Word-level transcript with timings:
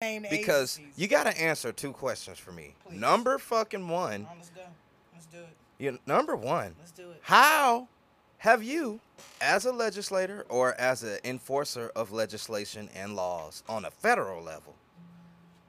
Because 0.00 0.78
agencies. 0.78 0.94
you 0.96 1.08
got 1.08 1.24
to 1.26 1.40
answer 1.40 1.72
two 1.72 1.92
questions 1.92 2.38
for 2.38 2.52
me. 2.52 2.74
Please. 2.86 3.00
Number 3.00 3.36
fucking 3.38 3.88
one, 3.88 4.26
let's 4.36 4.50
go. 4.50 4.60
Let's 5.12 5.26
do 5.26 5.38
it. 5.38 5.48
you 5.78 5.98
number 6.06 6.36
one, 6.36 6.74
Let's 6.78 6.92
do 6.92 7.10
it. 7.10 7.18
how 7.22 7.88
have 8.38 8.62
you, 8.62 9.00
as 9.40 9.64
a 9.66 9.72
legislator 9.72 10.46
or 10.48 10.74
as 10.80 11.02
an 11.02 11.18
enforcer 11.24 11.90
of 11.96 12.12
legislation 12.12 12.88
and 12.94 13.16
laws 13.16 13.64
on 13.68 13.84
a 13.86 13.90
federal 13.90 14.40
level, 14.40 14.74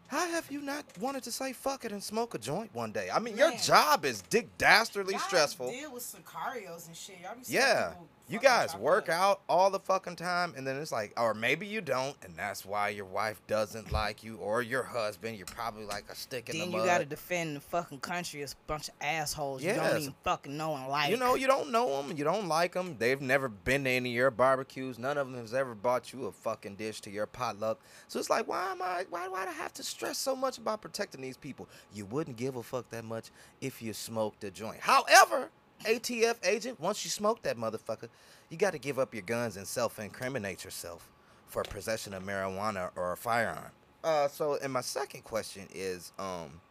how 0.10 0.30
have 0.30 0.52
you 0.52 0.62
not 0.62 0.86
wanted 1.00 1.24
to 1.24 1.32
say 1.32 1.52
fuck 1.52 1.84
it 1.86 1.92
and 1.92 2.04
smoke 2.04 2.36
a 2.36 2.38
joint 2.38 2.70
one 2.74 2.92
day? 2.92 3.10
I 3.12 3.18
mean, 3.18 3.36
your 3.36 3.52
job 3.54 4.06
is 4.06 4.22
dick 4.30 4.48
dastardly 4.60 5.14
Y'all 5.14 5.22
stressful. 5.24 5.72
Deal 5.72 5.92
with 5.92 6.04
sicarios 6.04 6.86
and 6.88 6.96
shit. 6.96 7.18
Y'all 7.24 7.34
be 7.36 7.42
Yeah. 7.48 7.90
people 7.90 8.08
You 8.30 8.38
guys 8.38 8.76
work 8.76 9.10
out 9.10 9.42
all 9.50 9.72
the 9.72 9.80
fucking 9.80 10.16
time, 10.16 10.54
and 10.56 10.66
then 10.66 10.78
it's 10.78 10.92
like, 10.92 11.20
or 11.20 11.34
maybe 11.34 11.66
you 11.66 11.82
don't, 11.82 12.16
and 12.24 12.36
that's 12.36 12.64
why 12.64 12.90
your 12.90 13.06
wife 13.06 13.42
doesn't 13.48 13.92
like 13.92 14.24
you, 14.24 14.36
or 14.38 14.62
your 14.62 14.84
husband. 14.84 15.36
You're 15.36 15.48
probably 15.48 15.86
like 15.86 16.04
a 16.12 16.16
stick 16.16 16.48
in 16.48 16.60
Then 16.60 16.70
the 16.70 16.78
you 16.78 16.86
gotta 16.86 17.06
defend 17.06 17.56
the 17.56 17.60
fucking 17.60 18.02
country 18.02 18.44
as 18.44 18.54
a 18.54 18.56
bunch 18.68 18.88
of 18.90 18.94
assholes 19.02 19.64
you 19.64 19.70
Yes. 19.70 19.78
don't 19.92 20.02
even 20.02 20.16
fucking 20.24 20.56
know 20.56 20.76
and 20.76 20.88
like. 20.88 21.10
You 21.10 21.18
know, 21.18 21.34
you 21.34 21.48
don't 21.48 21.72
know 21.72 22.04
them, 22.04 22.16
you 22.16 22.24
don't 22.24 22.48
like 22.48 22.74
them. 22.74 22.98
They've 23.00 23.20
never 23.20 23.50
been 23.50 23.86
to 23.86 23.90
any 23.90 24.10
of 24.12 24.16
your 24.16 24.30
barbecues. 24.30 25.00
None 25.00 25.18
of 25.18 25.32
them 25.32 25.42
has 25.42 25.56
ever 25.56 25.74
bought 25.74 26.14
you 26.14 26.28
a 26.28 26.32
fucking 26.32 26.76
dish 26.76 27.02
to 27.02 27.10
your 27.10 27.26
potluck. 27.26 27.80
So 28.08 28.20
it's 28.20 28.30
like, 28.30 28.48
why 28.48 28.72
am 28.72 28.84
I? 28.84 29.06
Why 29.10 29.26
do 29.26 29.34
I 29.34 29.46
have 29.48 29.74
to 29.74 29.84
stress 29.84 30.20
so 30.20 30.36
much 30.36 30.60
about 30.60 30.82
protecting 30.84 31.22
these 31.22 31.38
people? 31.38 31.68
You 31.92 32.06
wouldn't 32.06 32.38
give 32.38 32.58
a 32.58 32.62
fuck 32.62 32.92
that 32.92 33.06
much 33.06 33.32
if 33.60 33.82
you 33.82 33.92
smoked 33.94 34.44
a 34.44 34.52
joint. 34.52 34.82
However, 34.82 35.50
ATF 35.86 36.36
agent, 36.44 36.80
once 36.80 37.04
you 37.04 37.10
smoke 37.10 37.42
that 37.44 37.58
motherfucker, 37.58 38.10
you 38.50 38.58
got 38.58 38.74
to 38.74 38.80
give 38.80 39.00
up 39.00 39.14
your 39.14 39.24
guns 39.24 39.58
and 39.58 39.68
self-incriminate 39.68 40.64
yourself 40.64 41.10
for 41.48 41.64
possession 41.64 42.14
of 42.14 42.24
marijuana 42.24 42.92
or 42.96 43.14
a 43.14 43.18
firearm. 43.18 43.72
Uh, 44.04 44.28
so, 44.28 44.58
and 44.62 44.72
my 44.72 44.82
second 44.82 45.24
question 45.24 45.68
is, 45.74 46.12
um, 46.20 46.62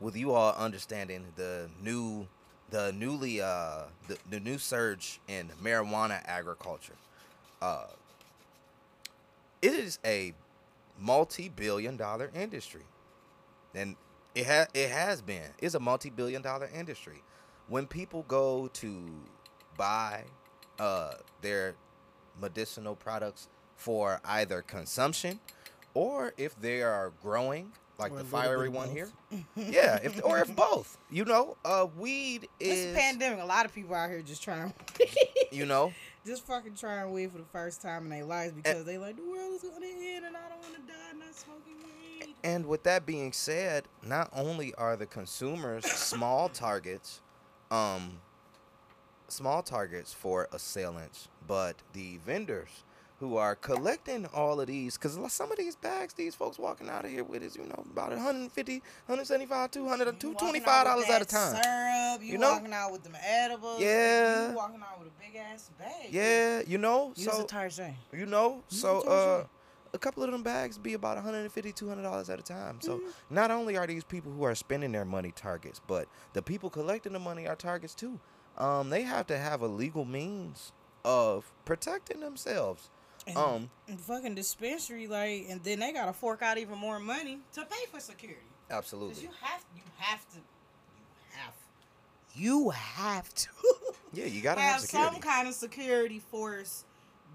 with 0.00 0.16
you 0.16 0.32
all 0.32 0.54
understanding 0.54 1.24
the 1.36 1.68
new 1.82 2.26
the 2.70 2.90
newly 2.92 3.40
uh 3.40 3.82
the, 4.08 4.16
the 4.30 4.40
new 4.40 4.56
surge 4.56 5.20
in 5.28 5.50
marijuana 5.62 6.22
agriculture 6.24 6.94
uh 7.60 7.84
it 9.60 9.72
is 9.74 9.98
a 10.04 10.32
multi-billion 10.98 11.96
dollar 11.96 12.30
industry. 12.34 12.82
And 13.74 13.96
it 14.34 14.46
ha- 14.46 14.66
it 14.74 14.90
has 14.90 15.22
been. 15.22 15.50
It's 15.60 15.74
a 15.74 15.80
multi-billion 15.80 16.42
dollar 16.42 16.68
industry 16.74 17.22
when 17.68 17.86
people 17.86 18.24
go 18.28 18.68
to 18.74 19.04
buy 19.76 20.24
uh 20.78 21.14
their 21.40 21.74
medicinal 22.40 22.94
products 22.94 23.48
for 23.76 24.20
either 24.24 24.62
consumption 24.62 25.40
or 25.94 26.32
if 26.36 26.58
they 26.60 26.82
are 26.82 27.12
growing 27.22 27.72
like 27.98 28.10
Or 28.12 28.16
the 28.18 28.22
a 28.22 28.24
fiery 28.26 28.68
one 28.68 28.88
both. 28.88 28.94
here 28.96 29.08
yeah 29.56 29.98
if 30.02 30.22
or 30.24 30.38
if 30.40 30.54
both 30.56 30.98
you 31.10 31.24
know 31.24 31.56
uh 31.64 31.86
weed 31.98 32.48
It's 32.58 32.78
is 32.80 32.94
a 32.94 32.98
pandemic. 32.98 33.40
A 33.40 33.44
lot 33.44 33.64
of 33.66 33.74
people 33.74 33.94
out 33.94 34.08
here 34.10 34.22
just 34.22 34.42
trying, 34.42 34.72
you 35.52 35.66
know 35.66 35.92
just 36.24 36.46
fucking 36.46 36.74
trying 36.76 37.12
weed 37.12 37.30
for 37.32 37.38
the 37.38 37.44
first 37.52 37.82
time 37.82 38.04
in 38.04 38.10
their 38.10 38.24
lives 38.24 38.52
because 38.54 38.84
they 38.84 38.96
like 38.96 39.16
the 39.16 39.22
world 39.22 39.54
is 39.54 39.62
gonna 39.62 39.86
end 39.86 40.24
and 40.24 40.36
I 40.36 40.48
don't 40.48 40.60
want 40.62 40.74
to 40.74 40.80
die 40.92 40.94
and 41.10 41.18
not 41.20 41.34
smoking 41.34 41.74
weed. 42.20 42.34
and 42.44 42.66
with 42.66 42.82
that 42.84 43.04
being 43.04 43.32
said 43.32 43.84
not 44.02 44.30
only 44.32 44.72
are 44.76 44.96
the 44.96 45.06
consumers 45.06 45.84
small 45.84 46.48
targets 46.48 47.20
um 47.72 48.20
small 49.28 49.62
targets 49.62 50.12
for 50.12 50.46
assailants 50.52 51.28
but 51.48 51.76
the 51.94 52.18
vendors 52.18 52.68
who 53.18 53.36
are 53.36 53.54
collecting 53.54 54.26
all 54.34 54.60
of 54.60 54.66
these 54.66 54.98
because 54.98 55.16
some 55.32 55.50
of 55.50 55.56
these 55.56 55.76
bags 55.76 56.12
these 56.12 56.34
folks 56.34 56.58
walking 56.58 56.88
out 56.88 57.04
of 57.04 57.10
here 57.10 57.24
with 57.24 57.42
is 57.42 57.56
you 57.56 57.62
know 57.62 57.84
about 57.90 58.10
150 58.10 58.72
175 59.06 59.70
200 59.70 60.06
You 60.06 60.12
225 60.12 60.84
dollars 60.84 61.08
at 61.08 61.22
a 61.22 61.24
time 61.24 61.54
Syrup, 61.54 62.20
you, 62.22 62.32
You 62.32 62.38
know? 62.38 62.50
walking 62.52 62.72
out 62.72 62.92
with 62.92 63.04
them 63.04 63.16
edibles. 63.24 63.80
Yeah. 63.80 64.50
You 64.50 64.56
walking 64.56 64.80
out 64.82 64.98
with 64.98 65.08
a 65.08 65.12
big 65.20 65.36
ass 65.40 65.70
bag. 65.78 66.08
yeah 66.10 66.62
you 66.66 66.78
know 66.78 67.12
Use 67.14 67.30
so 67.30 67.38
the 67.42 67.46
Tarzan. 67.46 67.94
You 68.12 68.26
know, 68.26 68.62
so 68.68 69.00
uh. 69.02 69.44
A 69.94 69.98
couple 69.98 70.22
of 70.22 70.30
them 70.30 70.42
bags 70.42 70.78
be 70.78 70.94
about 70.94 71.16
150 71.16 71.72
200 71.72 72.02
dollars 72.02 72.30
at 72.30 72.38
a 72.38 72.42
time. 72.42 72.80
So 72.80 72.98
Mhm. 72.98 73.12
not 73.30 73.50
only 73.50 73.76
are 73.76 73.86
these 73.86 74.04
people 74.04 74.32
who 74.32 74.42
are 74.44 74.54
spending 74.54 74.92
their 74.92 75.04
money 75.04 75.32
targets, 75.32 75.80
but 75.86 76.08
the 76.32 76.42
people 76.42 76.70
collecting 76.70 77.12
the 77.12 77.18
money 77.18 77.46
are 77.46 77.56
targets 77.56 77.94
too. 77.94 78.18
Um, 78.56 78.90
they 78.90 79.02
have 79.02 79.26
to 79.28 79.38
have 79.38 79.60
a 79.62 79.66
legal 79.68 80.04
means 80.04 80.72
of 81.04 81.50
protecting 81.64 82.20
themselves. 82.20 82.90
And, 83.26 83.36
Um, 83.36 83.70
and 83.88 84.00
fucking 84.00 84.34
dispensary, 84.34 85.06
like, 85.06 85.46
and 85.48 85.62
then 85.62 85.78
they 85.78 85.92
gotta 85.92 86.12
fork 86.12 86.42
out 86.42 86.58
even 86.58 86.78
more 86.78 86.98
money 86.98 87.38
to 87.52 87.64
pay 87.64 87.86
for 87.90 88.00
security. 88.00 88.48
Absolutely. 88.70 89.22
you 89.22 89.30
have, 89.40 89.64
you 89.76 89.82
have 89.98 90.28
to, 90.30 90.36
you 90.36 91.04
have, 91.34 91.54
you 92.34 92.70
have 92.70 93.32
to 93.34 93.48
Yeah, 94.12 94.26
you 94.26 94.42
gotta 94.42 94.60
have 94.60 94.80
have 94.80 94.90
some 94.90 95.20
kind 95.20 95.48
of 95.48 95.54
security 95.54 96.18
force 96.18 96.84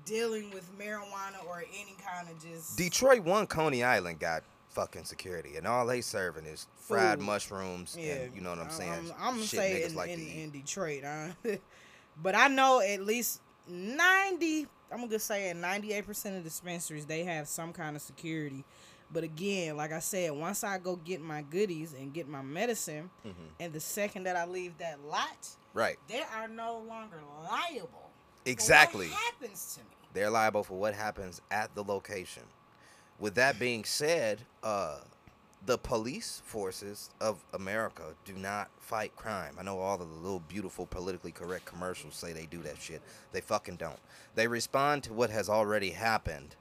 dealing 0.07 0.51
with 0.51 0.69
marijuana 0.77 1.45
or 1.47 1.59
any 1.59 1.95
kind 2.05 2.27
of 2.29 2.41
just 2.41 2.77
Detroit 2.77 3.21
one 3.23 3.47
Coney 3.47 3.83
Island 3.83 4.19
got 4.19 4.43
fucking 4.69 5.05
security, 5.05 5.55
and 5.57 5.65
all 5.67 5.85
they 5.85 6.01
serving 6.01 6.45
is 6.45 6.67
fried 6.77 7.17
Food. 7.19 7.25
mushrooms. 7.25 7.95
and 7.99 8.33
you 8.35 8.41
know 8.41 8.51
what 8.51 8.59
I'm 8.59 8.69
saying? 8.69 8.91
I'm, 8.91 9.11
I'm 9.19 9.33
gonna 9.35 9.41
Shit 9.41 9.59
say 9.59 9.83
in, 9.83 9.95
like 9.95 10.09
in, 10.11 10.19
in 10.27 10.49
Detroit, 10.51 11.03
huh? 11.05 11.55
but 12.21 12.35
I 12.35 12.47
know 12.47 12.79
at 12.81 13.01
least 13.03 13.41
ninety. 13.67 14.67
I'm 14.91 15.01
gonna 15.01 15.19
say 15.19 15.49
in 15.49 15.59
98 15.59 16.05
percent 16.05 16.37
of 16.37 16.43
dispensaries 16.43 17.05
they 17.05 17.23
have 17.25 17.47
some 17.47 17.73
kind 17.73 17.95
of 17.95 18.01
security. 18.01 18.63
But 19.11 19.23
again, 19.23 19.77
like 19.77 19.91
I 19.93 19.99
said, 19.99 20.31
once 20.33 20.63
I 20.65 20.77
go 20.79 20.95
get 20.97 21.21
my 21.21 21.41
goodies 21.41 21.93
and 21.93 22.13
get 22.13 22.27
my 22.27 22.41
medicine, 22.41 23.09
Mhm. 23.25 23.33
and 23.59 23.73
the 23.73 23.79
second 23.79 24.23
that 24.23 24.35
I 24.35 24.45
leave 24.45 24.77
that 24.79 25.01
lot, 25.05 25.47
Right. 25.73 25.97
they 26.09 26.21
are 26.35 26.47
no 26.49 26.79
longer 26.79 27.17
liable. 27.43 28.11
Exactly. 28.45 29.07
What 29.07 29.17
happens 29.17 29.75
to 29.75 29.79
me? 29.81 29.96
They're 30.13 30.29
liable 30.29 30.63
for 30.63 30.77
what 30.77 30.93
happens 30.93 31.41
at 31.51 31.73
the 31.75 31.83
location. 31.83 32.43
With 33.19 33.35
that 33.35 33.59
being 33.59 33.83
said, 33.83 34.41
uh, 34.63 34.99
the 35.65 35.77
police 35.77 36.41
forces 36.45 37.09
of 37.19 37.43
America 37.53 38.15
do 38.25 38.33
not 38.33 38.69
fight 38.79 39.15
crime. 39.15 39.55
I 39.59 39.63
know 39.63 39.79
all 39.79 39.97
the 39.97 40.05
little 40.05 40.39
beautiful 40.39 40.85
politically 40.85 41.31
correct 41.31 41.65
commercials 41.65 42.15
say 42.15 42.31
they 42.31 42.45
do 42.45 42.61
that 42.63 42.81
shit. 42.81 43.01
They 43.31 43.41
fucking 43.41 43.75
don't. 43.75 43.99
They 44.35 44.47
respond 44.47 45.03
to 45.03 45.13
what 45.13 45.29
has 45.29 45.49
already 45.49 45.89
happened. 45.89 46.55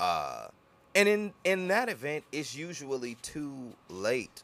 Uh, 0.00 0.48
and 0.94 1.08
in 1.08 1.32
in 1.44 1.68
that 1.68 1.88
event, 1.88 2.24
it's 2.32 2.54
usually 2.54 3.14
too 3.16 3.74
late 3.88 4.42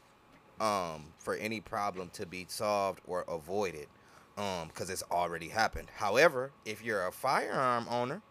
um, 0.59 1.05
for 1.17 1.35
any 1.35 1.59
problem 1.59 2.09
to 2.13 2.25
be 2.25 2.45
solved 2.47 3.01
or 3.05 3.25
avoided 3.27 3.87
because 4.35 4.89
it's 4.89 5.03
already 5.11 5.49
happened. 5.49 5.89
However, 5.95 6.51
if 6.65 6.83
you're 6.83 7.05
a 7.05 7.11
firearm 7.11 7.87
owner, 7.89 8.21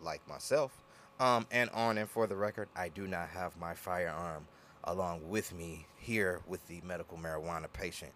like 0.00 0.26
myself, 0.28 0.72
um, 1.18 1.46
and 1.50 1.70
on 1.70 1.98
and 1.98 2.08
for 2.08 2.26
the 2.26 2.36
record, 2.36 2.68
I 2.76 2.88
do 2.88 3.06
not 3.06 3.28
have 3.28 3.56
my 3.58 3.74
firearm 3.74 4.46
along 4.84 5.28
with 5.28 5.52
me 5.52 5.86
here 5.96 6.40
with 6.46 6.66
the 6.68 6.80
medical 6.82 7.18
marijuana 7.18 7.72
patient. 7.72 8.12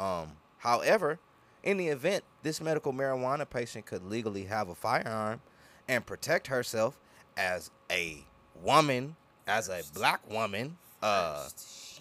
Um, 0.00 0.32
however, 0.58 1.18
in 1.62 1.76
the 1.76 1.88
event 1.88 2.24
this 2.42 2.60
medical 2.60 2.92
marijuana 2.92 3.48
patient 3.48 3.86
could 3.86 4.04
legally 4.04 4.44
have 4.44 4.68
a 4.68 4.74
firearm 4.74 5.40
and 5.88 6.04
protect 6.04 6.46
herself 6.46 6.98
as 7.36 7.70
a 7.90 8.24
woman, 8.62 9.16
as 9.46 9.68
a 9.68 9.82
black 9.92 10.28
woman, 10.30 10.76
uh, 11.02 11.48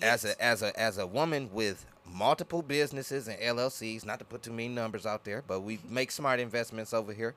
as 0.01 0.25
a 0.25 0.41
as 0.43 0.61
a 0.61 0.79
as 0.79 0.97
a 0.97 1.07
woman 1.07 1.49
with 1.51 1.85
multiple 2.05 2.61
businesses 2.61 3.27
and 3.27 3.39
LLCs, 3.39 4.05
not 4.05 4.19
to 4.19 4.25
put 4.25 4.43
too 4.43 4.51
many 4.51 4.69
numbers 4.69 5.05
out 5.05 5.23
there, 5.23 5.43
but 5.47 5.61
we 5.61 5.79
make 5.89 6.11
smart 6.11 6.39
investments 6.39 6.93
over 6.93 7.13
here. 7.13 7.35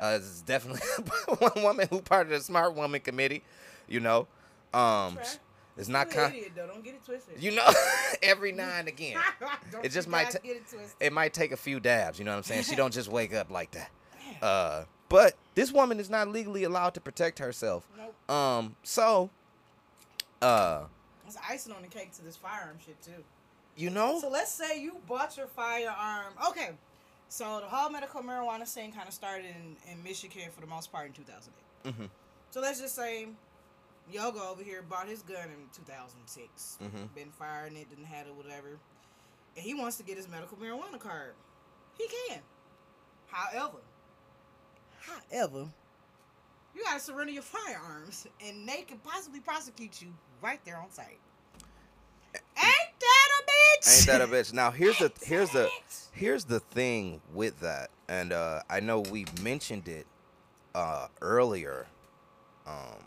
Uh, 0.00 0.16
it's 0.20 0.42
definitely 0.42 0.80
one 1.38 1.62
woman 1.62 1.88
who 1.90 2.00
part 2.00 2.26
of 2.26 2.32
the 2.32 2.40
smart 2.40 2.74
woman 2.74 3.00
committee, 3.00 3.42
you 3.88 4.00
know. 4.00 4.26
Um, 4.74 5.16
Right. 5.16 5.38
it's 5.76 5.88
not 5.88 6.10
con- 6.10 6.30
idiot, 6.32 6.52
though. 6.54 6.66
Don't 6.66 6.84
get 6.84 6.94
it 6.94 7.04
twisted. 7.04 7.42
you 7.42 7.52
know 7.52 7.66
every 8.22 8.52
now 8.52 8.70
and 8.78 8.88
again. 8.88 9.18
It 9.82 9.90
just 9.90 10.08
might 10.08 10.30
get 10.42 10.44
it. 10.44 10.62
It 11.00 11.12
might 11.12 11.32
take 11.32 11.52
a 11.52 11.56
few 11.56 11.78
dabs, 11.80 12.18
you 12.18 12.24
know 12.24 12.32
what 12.32 12.38
I'm 12.38 12.42
saying? 12.42 12.64
She 12.64 12.74
don't 12.76 12.92
just 12.92 13.08
wake 13.08 13.32
up 13.34 13.50
like 13.50 13.70
that. 13.72 13.90
Uh, 14.42 14.84
but 15.08 15.34
this 15.54 15.72
woman 15.72 15.98
is 16.00 16.10
not 16.10 16.28
legally 16.28 16.64
allowed 16.64 16.94
to 16.94 17.00
protect 17.00 17.38
herself. 17.38 17.86
Nope. 17.96 18.30
Um, 18.30 18.76
so, 18.82 19.30
uh, 20.42 20.84
It's 21.26 21.36
icing 21.48 21.72
on 21.72 21.82
the 21.82 21.88
cake 21.88 22.12
to 22.16 22.22
this 22.24 22.36
firearm 22.36 22.76
shit 22.84 23.00
too. 23.02 23.22
you 23.76 23.90
know, 23.90 24.20
So 24.20 24.28
let's 24.28 24.52
say 24.52 24.80
you 24.80 24.96
bought 25.06 25.36
your 25.36 25.46
firearm. 25.46 26.34
Okay. 26.50 26.70
So 27.28 27.60
the 27.60 27.66
whole 27.66 27.90
medical 27.90 28.22
marijuana 28.22 28.66
scene 28.66 28.92
kind 28.92 29.06
of 29.06 29.14
started 29.14 29.46
in, 29.46 29.76
in 29.92 30.02
Michigan 30.02 30.50
for 30.54 30.60
the 30.60 30.66
most 30.66 30.90
part 30.90 31.06
in 31.06 31.12
2008. 31.12 31.94
Mhm. 31.94 32.10
So 32.50 32.60
let's 32.60 32.80
just 32.80 32.94
say 32.94 33.28
Yoga 34.10 34.40
over 34.42 34.62
here 34.62 34.82
bought 34.82 35.06
his 35.08 35.22
gun 35.22 35.50
in 35.50 35.68
2006. 35.74 36.78
Mhm. 36.80 37.14
Been 37.14 37.30
firing 37.30 37.76
it, 37.76 37.90
didn't 37.90 38.06
have 38.06 38.26
it, 38.26 38.34
whatever. 38.34 38.78
And 39.56 39.64
he 39.64 39.74
wants 39.74 39.96
to 39.98 40.02
get 40.02 40.16
his 40.16 40.28
medical 40.28 40.56
marijuana 40.56 40.98
card. 40.98 41.34
He 41.98 42.08
can. 42.08 42.40
However, 43.26 43.78
however, 45.00 45.68
you 46.74 46.82
gotta 46.84 47.00
surrender 47.00 47.32
your 47.32 47.42
firearms, 47.42 48.26
and 48.40 48.66
they 48.68 48.82
can 48.82 48.98
possibly 49.00 49.40
prosecute 49.40 50.00
you 50.00 50.14
right 50.40 50.64
there 50.64 50.78
on 50.78 50.90
site. 50.90 51.18
Ain't 53.86 53.86
that 53.86 53.86
a 53.86 53.86
bitch? 53.88 53.98
Ain't 53.98 54.06
that 54.06 54.20
a 54.20 54.26
bitch? 54.26 54.52
Now 54.52 54.70
here's 54.70 54.98
the 54.98 55.12
here's 55.22 55.50
the 55.50 55.68
here's 56.12 56.44
the 56.44 56.60
thing 56.60 57.20
with 57.32 57.60
that, 57.60 57.90
and 58.08 58.32
uh, 58.32 58.62
I 58.68 58.80
know 58.80 59.00
we 59.00 59.26
mentioned 59.42 59.88
it 59.88 60.06
uh, 60.74 61.08
earlier, 61.20 61.86
um, 62.66 63.04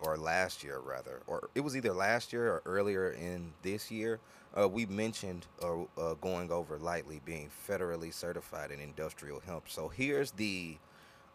or 0.00 0.16
last 0.16 0.62
year 0.64 0.80
rather, 0.80 1.20
or 1.26 1.48
it 1.54 1.60
was 1.60 1.76
either 1.76 1.92
last 1.92 2.32
year 2.32 2.46
or 2.48 2.62
earlier 2.66 3.10
in 3.10 3.52
this 3.62 3.90
year. 3.90 4.20
Uh, 4.54 4.68
we 4.68 4.84
mentioned 4.84 5.46
uh, 5.62 5.82
uh, 5.98 6.14
going 6.20 6.50
over 6.52 6.76
lightly 6.78 7.22
being 7.24 7.48
federally 7.66 8.12
certified 8.12 8.70
in 8.70 8.80
industrial 8.80 9.40
hemp. 9.40 9.64
So 9.66 9.88
here's 9.88 10.32
the 10.32 10.76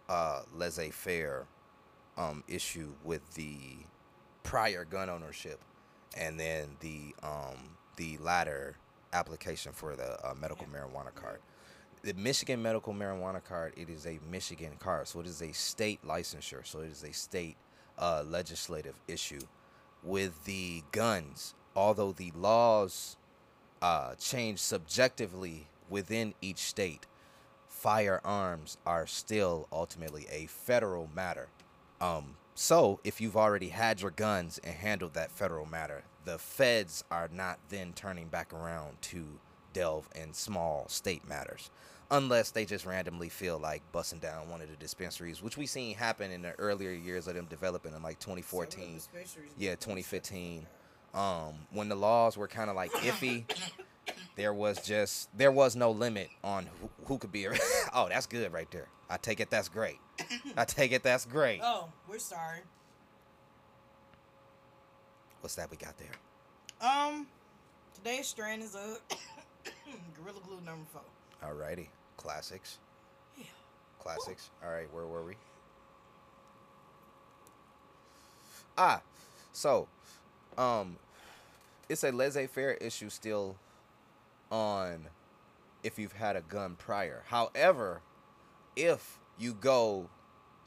uh, 0.07 0.41
laissez-faire 0.55 1.45
um, 2.15 2.43
issue 2.47 2.93
with 3.03 3.33
the 3.33 3.57
prior 4.43 4.85
gun 4.85 5.09
ownership, 5.09 5.59
and 6.15 6.39
then 6.39 6.77
the 6.79 7.15
um, 7.23 7.57
the 7.97 8.17
latter 8.19 8.77
application 9.13 9.71
for 9.73 9.95
the 9.95 10.13
uh, 10.25 10.33
medical 10.39 10.65
marijuana 10.67 11.13
card. 11.13 11.39
The 12.03 12.13
Michigan 12.13 12.61
medical 12.61 12.93
marijuana 12.93 13.43
card, 13.43 13.73
it 13.75 13.89
is 13.89 14.05
a 14.05 14.19
Michigan 14.31 14.73
card, 14.79 15.07
so 15.07 15.19
it 15.19 15.27
is 15.27 15.41
a 15.41 15.51
state 15.51 15.99
licensure, 16.05 16.65
so 16.65 16.79
it 16.81 16.91
is 16.91 17.03
a 17.03 17.11
state 17.11 17.57
uh, 17.97 18.23
legislative 18.25 18.95
issue. 19.07 19.41
With 20.03 20.45
the 20.45 20.83
guns, 20.91 21.55
although 21.75 22.11
the 22.11 22.31
laws 22.35 23.17
uh, 23.81 24.15
change 24.15 24.59
subjectively 24.59 25.67
within 25.89 26.33
each 26.41 26.59
state, 26.59 27.07
firearms 27.67 28.77
are 28.85 29.07
still 29.07 29.67
ultimately 29.71 30.27
a 30.31 30.45
federal 30.45 31.09
matter. 31.13 31.47
Um, 31.99 32.35
so 32.53 32.99
if 33.03 33.21
you've 33.21 33.37
already 33.37 33.69
had 33.69 34.01
your 34.01 34.11
guns 34.11 34.59
and 34.63 34.73
handled 34.73 35.13
that 35.13 35.31
federal 35.31 35.65
matter, 35.65 36.03
the 36.27 36.37
feds 36.37 37.05
are 37.09 37.29
not 37.33 37.57
then 37.69 37.93
turning 37.95 38.27
back 38.27 38.53
around 38.53 39.01
to 39.01 39.25
delve 39.71 40.09
in 40.13 40.33
small 40.33 40.85
state 40.89 41.27
matters. 41.27 41.71
Unless 42.11 42.51
they 42.51 42.65
just 42.65 42.85
randomly 42.85 43.29
feel 43.29 43.57
like 43.57 43.81
busting 43.93 44.19
down 44.19 44.49
one 44.49 44.61
of 44.61 44.69
the 44.69 44.75
dispensaries, 44.75 45.41
which 45.41 45.57
we 45.57 45.65
seen 45.65 45.95
happen 45.95 46.31
in 46.31 46.41
the 46.41 46.51
earlier 46.59 46.91
years 46.91 47.27
of 47.27 47.35
them 47.35 47.47
developing 47.49 47.93
in 47.93 48.03
like 48.03 48.21
Some 48.21 48.31
of 48.33 48.37
the 48.37 48.41
2014 48.43 48.99
yeah, 49.57 49.69
need 49.71 49.79
to 49.79 49.87
be 49.87 49.93
2015. 50.03 50.67
Um, 51.13 51.53
when 51.71 51.87
the 51.87 51.95
laws 51.95 52.37
were 52.37 52.47
kind 52.47 52.69
of 52.69 52.75
like 52.75 52.91
iffy, 52.91 53.45
there 54.35 54.53
was 54.53 54.85
just 54.85 55.29
there 55.37 55.51
was 55.51 55.77
no 55.77 55.91
limit 55.91 56.29
on 56.43 56.67
who, 56.81 56.89
who 57.05 57.17
could 57.17 57.31
be. 57.31 57.47
Oh, 57.93 58.09
that's 58.09 58.25
good 58.25 58.51
right 58.51 58.69
there. 58.71 58.89
I 59.09 59.15
take 59.15 59.39
it. 59.39 59.49
That's 59.49 59.69
great. 59.69 59.99
I 60.57 60.65
take 60.65 60.91
it. 60.91 61.03
That's 61.03 61.25
great. 61.25 61.61
Oh, 61.63 61.87
we're 62.07 62.19
sorry. 62.19 62.59
What's 65.47 65.55
that 65.55 65.71
we 65.71 65.77
got 65.77 65.95
there? 65.97 66.11
Um, 66.81 67.25
today's 67.95 68.27
strand 68.27 68.61
is 68.61 68.75
a 68.75 68.97
Gorilla 70.21 70.41
Glue 70.45 70.59
number 70.65 70.85
four. 70.91 71.01
Alrighty, 71.41 71.87
classics. 72.17 72.79
Yeah. 73.37 73.45
Classics. 73.97 74.49
All 74.61 74.69
right, 74.69 74.93
where 74.93 75.05
were 75.05 75.23
we? 75.23 75.35
Ah, 78.77 79.01
so, 79.53 79.87
um, 80.57 80.97
it's 81.87 82.03
a 82.03 82.11
laissez-faire 82.11 82.73
issue 82.81 83.09
still 83.09 83.55
on 84.51 85.05
if 85.81 85.97
you've 85.97 86.11
had 86.11 86.35
a 86.35 86.41
gun 86.41 86.75
prior. 86.77 87.23
However, 87.27 88.01
if 88.75 89.17
you 89.39 89.53
go 89.53 90.09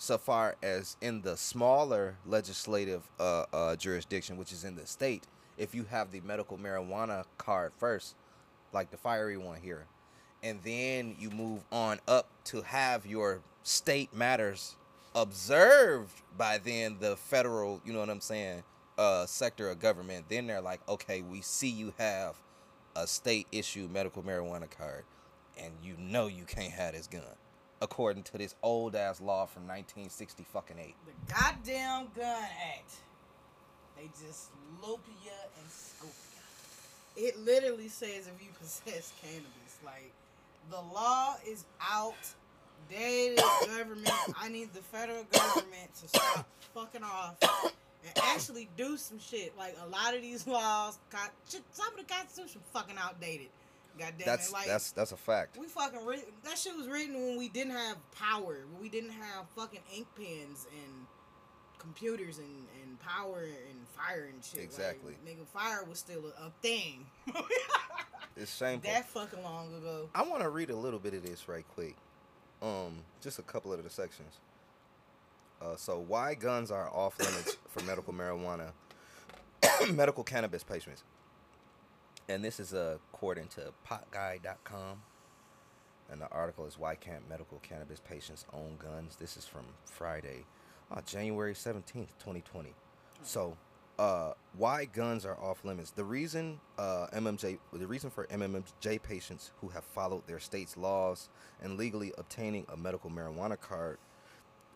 so 0.00 0.16
far 0.16 0.56
as 0.62 0.96
in 1.02 1.20
the 1.20 1.36
smaller 1.36 2.16
legislative 2.24 3.02
uh, 3.20 3.44
uh, 3.52 3.76
jurisdiction, 3.76 4.38
which 4.38 4.50
is 4.50 4.64
in 4.64 4.74
the 4.74 4.86
state, 4.86 5.24
if 5.58 5.74
you 5.74 5.84
have 5.84 6.10
the 6.10 6.22
medical 6.22 6.56
marijuana 6.56 7.22
card 7.36 7.70
first, 7.76 8.16
like 8.72 8.90
the 8.90 8.96
fiery 8.96 9.36
one 9.36 9.60
here, 9.60 9.84
and 10.42 10.58
then 10.64 11.14
you 11.18 11.28
move 11.28 11.62
on 11.70 12.00
up 12.08 12.30
to 12.44 12.62
have 12.62 13.04
your 13.04 13.42
state 13.62 14.14
matters 14.14 14.74
observed 15.14 16.22
by 16.38 16.56
then 16.56 16.96
the 16.98 17.14
federal, 17.14 17.82
you 17.84 17.92
know 17.92 18.00
what 18.00 18.08
I'm 18.08 18.22
saying, 18.22 18.62
uh, 18.96 19.26
sector 19.26 19.68
of 19.68 19.80
government, 19.80 20.24
then 20.30 20.46
they're 20.46 20.62
like, 20.62 20.80
okay, 20.88 21.20
we 21.20 21.42
see 21.42 21.68
you 21.68 21.92
have 21.98 22.36
a 22.96 23.06
state 23.06 23.46
issue 23.52 23.86
medical 23.92 24.22
marijuana 24.22 24.70
card, 24.70 25.04
and 25.58 25.74
you 25.82 25.94
know 25.98 26.26
you 26.26 26.44
can't 26.44 26.72
have 26.72 26.94
this 26.94 27.06
gun, 27.06 27.20
according 27.80 28.22
to 28.24 28.38
this 28.38 28.54
old 28.62 28.94
ass 28.94 29.20
law 29.20 29.46
from 29.46 29.62
1960 29.62 30.44
fucking 30.52 30.78
eight. 30.78 30.94
The 31.06 31.34
goddamn 31.34 32.08
Gun 32.16 32.42
Act. 32.76 32.92
They 33.96 34.08
just 34.26 34.50
loop 34.82 35.00
ya 35.24 35.32
and 35.60 35.70
scoop 35.70 36.10
ya. 36.34 37.26
It 37.26 37.38
literally 37.38 37.88
says 37.88 38.28
if 38.28 38.42
you 38.42 38.48
possess 38.60 39.12
cannabis, 39.22 39.78
like 39.84 40.12
the 40.70 40.80
law 40.94 41.36
is 41.46 41.64
outdated. 41.80 42.16
government. 43.66 44.10
I 44.38 44.48
need 44.48 44.72
the 44.72 44.80
federal 44.80 45.24
government 45.24 45.94
to 46.02 46.08
stop 46.08 46.46
fucking 46.74 47.02
off 47.02 47.36
and 48.04 48.24
actually 48.24 48.68
do 48.76 48.96
some 48.96 49.18
shit. 49.18 49.56
Like 49.56 49.76
a 49.84 49.88
lot 49.88 50.14
of 50.14 50.22
these 50.22 50.46
laws, 50.46 50.98
some 51.72 51.92
of 51.92 51.96
the 51.96 52.04
constitution 52.12 52.60
fucking 52.72 52.96
outdated. 52.98 53.48
God 53.98 54.14
damn 54.18 54.26
That's 54.26 54.48
it, 54.48 54.52
like 54.52 54.66
that's 54.66 54.92
that's 54.92 55.12
a 55.12 55.16
fact. 55.16 55.56
we 55.58 55.66
fucking 55.66 56.04
writ- 56.06 56.32
that 56.44 56.56
shit 56.58 56.76
was 56.76 56.88
written 56.88 57.14
when 57.14 57.36
we 57.38 57.48
didn't 57.48 57.72
have 57.72 57.96
power, 58.12 58.64
when 58.72 58.80
we 58.80 58.88
didn't 58.88 59.10
have 59.10 59.46
fucking 59.56 59.80
ink 59.94 60.06
pens 60.16 60.66
and 60.72 61.06
computers 61.78 62.38
and, 62.38 62.66
and 62.82 62.98
power 63.00 63.40
and 63.42 63.86
fire 63.96 64.28
and 64.32 64.44
shit. 64.44 64.56
Like, 64.60 64.64
Exactly. 64.64 65.14
nigga, 65.26 65.46
fire 65.46 65.84
was 65.88 65.98
still 65.98 66.22
a, 66.38 66.46
a 66.46 66.52
thing. 66.62 67.06
It's 68.36 68.56
shameful. 68.56 68.88
that 68.90 69.08
fucking 69.08 69.42
long 69.42 69.74
ago. 69.74 70.08
I 70.14 70.22
want 70.22 70.42
to 70.42 70.48
read 70.48 70.70
a 70.70 70.76
little 70.76 71.00
bit 71.00 71.12
of 71.14 71.22
this 71.22 71.46
right 71.48 71.64
quick. 71.74 71.96
Um, 72.62 72.98
just 73.20 73.38
a 73.38 73.42
couple 73.42 73.72
of 73.72 73.82
the 73.82 73.90
sections. 73.90 74.34
Uh, 75.60 75.76
so 75.76 75.98
why 76.06 76.34
guns 76.34 76.70
are 76.70 76.88
off 76.88 77.18
limits 77.18 77.56
for 77.68 77.82
medical 77.84 78.14
marijuana, 78.14 78.68
medical 79.92 80.24
cannabis 80.24 80.62
patients. 80.62 81.02
And 82.30 82.44
this 82.44 82.60
is 82.60 82.72
uh, 82.72 82.98
according 83.12 83.48
to 83.48 83.72
potguy.com. 83.84 85.02
And 86.12 86.20
the 86.20 86.28
article 86.30 86.64
is 86.64 86.78
why 86.78 86.94
can't 86.94 87.28
medical 87.28 87.58
cannabis 87.58 87.98
patients 87.98 88.46
own 88.52 88.76
guns? 88.78 89.16
This 89.16 89.36
is 89.36 89.46
from 89.46 89.64
Friday, 89.84 90.44
uh, 90.92 91.00
January 91.00 91.54
17th, 91.54 92.14
2020. 92.20 92.72
So, 93.24 93.56
uh, 93.98 94.34
why 94.56 94.84
guns 94.84 95.26
are 95.26 95.36
off 95.40 95.64
limits? 95.64 95.90
The 95.90 96.04
reason 96.04 96.60
uh, 96.78 97.08
MMJ, 97.12 97.58
the 97.72 97.86
reason 97.86 98.10
for 98.10 98.26
MMJ 98.28 99.02
patients 99.02 99.50
who 99.60 99.68
have 99.70 99.82
followed 99.82 100.24
their 100.28 100.38
state's 100.38 100.76
laws 100.76 101.28
and 101.60 101.76
legally 101.76 102.12
obtaining 102.16 102.64
a 102.72 102.76
medical 102.76 103.10
marijuana 103.10 103.60
card 103.60 103.98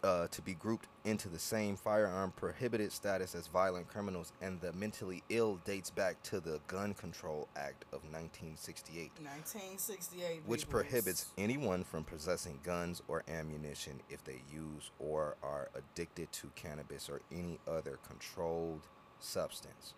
uh, 0.05 0.29
to 0.29 0.43
be 0.43 0.55
grouped 0.55 0.87
into 1.05 1.29
the 1.29 1.39
same 1.39 1.77
firearm 1.77 2.33
prohibited 2.37 2.93
status 2.93 3.35
as 3.35 3.47
violent 3.47 3.89
criminals 3.89 4.33
and 4.43 4.61
the 4.61 4.73
mentally 4.75 5.23
ill 5.31 5.59
dates 5.65 5.91
back 5.91 6.23
to 6.23 6.41
the 6.41 6.61
Gun 6.67 6.93
Control 6.95 7.49
Act 7.57 7.85
of 7.93 8.05
1968 8.05 9.11
1968. 9.19 10.43
which 10.47 10.69
prohibits 10.69 11.33
anyone 11.39 11.83
from 11.85 12.05
possessing 12.05 12.61
guns 12.63 13.03
or 13.09 13.25
ammunition 13.29 14.01
if 14.11 14.23
they 14.25 14.43
use 14.53 14.91
or 14.99 15.37
are 15.43 15.71
addicted 15.75 16.31
to 16.33 16.49
cannabis 16.55 17.09
or 17.09 17.21
any 17.33 17.59
other 17.67 17.99
controlled 18.07 18.83
substance. 19.21 19.95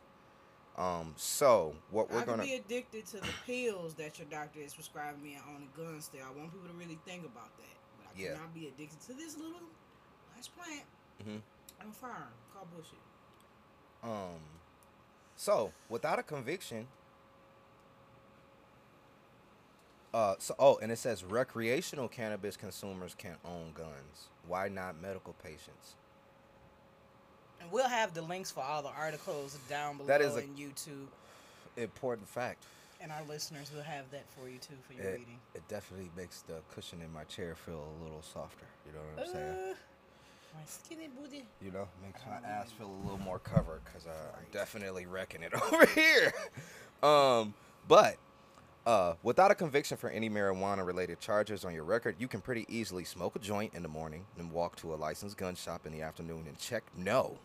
Um, 0.77 1.15
so 1.17 1.75
what 1.91 2.11
we're 2.11 2.21
I 2.21 2.25
gonna 2.25 2.43
be 2.45 2.55
addicted 2.55 3.07
to 3.07 3.17
the 3.17 3.33
pills 3.47 3.95
that 3.95 4.19
your 4.19 4.29
doctor 4.29 4.61
is 4.61 4.75
prescribing 4.75 5.23
me 5.23 5.37
on 5.49 5.63
a 5.63 5.77
gun 5.79 6.01
still. 6.01 6.21
I 6.23 6.39
want 6.39 6.53
people 6.53 6.69
to 6.69 6.75
really 6.75 6.99
think 7.07 7.25
about 7.25 7.57
that. 7.57 7.77
But 7.99 8.07
I 8.15 8.21
Yeah. 8.21 8.35
cannot 8.35 8.55
be 8.55 8.69
addicted 8.69 9.01
to 9.07 9.15
this 9.15 9.37
little 9.37 9.71
nice 10.37 10.49
plant. 10.49 10.85
Mhm. 11.25 11.41
I'm 11.81 11.89
a 11.89 11.93
firearm. 11.93 12.29
Call 12.55 12.67
bullshit. 12.73 12.99
um, 14.03 14.41
so 15.37 15.73
without 15.89 16.19
a 16.19 16.23
conviction. 16.23 16.87
Uh, 20.15 20.35
so 20.39 20.55
oh, 20.59 20.79
and 20.79 20.91
it 20.91 20.97
says 20.99 21.25
recreational 21.25 22.09
cannabis 22.09 22.57
consumers 22.57 23.15
can 23.19 23.37
own 23.45 23.73
guns. 23.75 24.29
Why 24.47 24.69
not 24.69 25.01
medical 25.01 25.35
patients? 25.43 25.95
And 27.61 27.71
we'll 27.71 27.89
have 27.89 28.15
the 28.15 28.23
links 28.23 28.51
for 28.51 28.63
all 28.63 28.83
the 28.83 28.89
articles 28.91 29.59
down 29.69 29.97
below 29.99 30.07
That 30.07 30.21
is 30.23 30.37
a- 30.37 30.41
in 30.45 30.55
YouTube. 30.57 31.09
Important 31.77 32.29
fact. 32.29 32.65
And 33.01 33.13
our 33.13 33.23
listeners 33.25 33.71
will 33.75 33.83
have 33.83 34.11
that 34.13 34.25
for 34.31 34.49
you 34.49 34.59
too 34.59 34.77
for 34.87 34.95
your 34.95 35.05
It, 35.05 35.19
reading. 35.19 35.41
it 35.55 35.69
definitely 35.69 36.11
makes 36.17 36.41
the 36.43 36.63
cushion 36.75 37.03
in 37.03 37.13
my 37.13 37.25
chair 37.25 37.55
feel 37.55 37.93
a 38.01 38.03
little 38.03 38.23
softer. 38.23 38.65
You 38.87 38.93
know 38.93 39.01
what 39.17 39.27
I'm 39.27 39.33
saying? 39.35 39.75
My 40.57 40.63
skinny 40.67 41.09
booty. 41.09 41.45
You 41.63 41.71
know, 41.71 41.89
makes 42.05 42.21
my 42.27 42.49
ass 42.49 42.71
feel 42.73 42.87
a 42.91 43.01
little 43.03 43.19
more 43.19 43.39
covered 43.39 43.83
because 43.85 44.07
uh, 44.07 44.11
I'm 44.37 44.47
definitely 44.53 45.07
wrecking 45.07 45.43
it 45.43 45.53
over 45.73 45.87
here. 45.87 46.33
um, 47.03 47.55
but 47.89 48.17
Uh, 48.87 49.15
without 49.25 49.51
a 49.51 49.55
conviction 49.55 49.97
for 49.97 50.09
any 50.11 50.31
marijuana 50.31 50.87
related 50.87 51.19
charges 51.19 51.65
on 51.65 51.75
your 51.75 51.83
record, 51.85 52.15
you 52.21 52.29
can 52.29 52.41
pretty 52.41 52.65
easily 52.69 53.05
smoke 53.05 53.35
a 53.37 53.39
joint 53.41 53.75
in 53.75 53.83
the 53.83 53.89
morning 53.89 54.25
and 54.39 54.51
walk 54.53 54.77
to 54.77 54.95
a 54.95 54.97
licensed 54.97 55.37
gun 55.37 55.55
shop 55.57 55.87
in 55.87 55.93
the 55.93 56.01
afternoon 56.03 56.45
and 56.47 56.57
check 56.59 56.85
no 56.97 57.37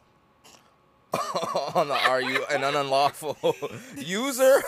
on 1.76 1.88
the 1.88 1.94
are 1.96 2.22
you 2.22 2.46
an 2.52 2.64
unlawful 2.64 3.36
user 3.98 4.62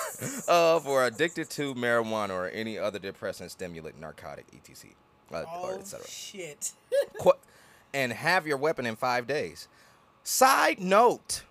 of 0.48 0.88
or 0.88 1.06
addicted 1.06 1.50
to 1.50 1.74
marijuana 1.76 2.32
or 2.32 2.50
any 2.50 2.78
other 2.78 2.98
depressant, 3.00 3.52
stimulant, 3.52 3.98
narcotic, 4.00 4.46
etc. 4.54 4.90
Uh, 5.32 5.38
or 5.62 5.74
Oh 5.74 5.80
etc. 5.80 6.06
shit. 6.08 6.74
Qu- 7.20 7.32
and 7.94 8.12
have 8.14 8.48
your 8.48 8.58
weapon 8.58 8.86
in 8.86 8.96
five 8.96 9.28
days. 9.28 9.68
Side 10.24 10.80
note, 10.80 11.44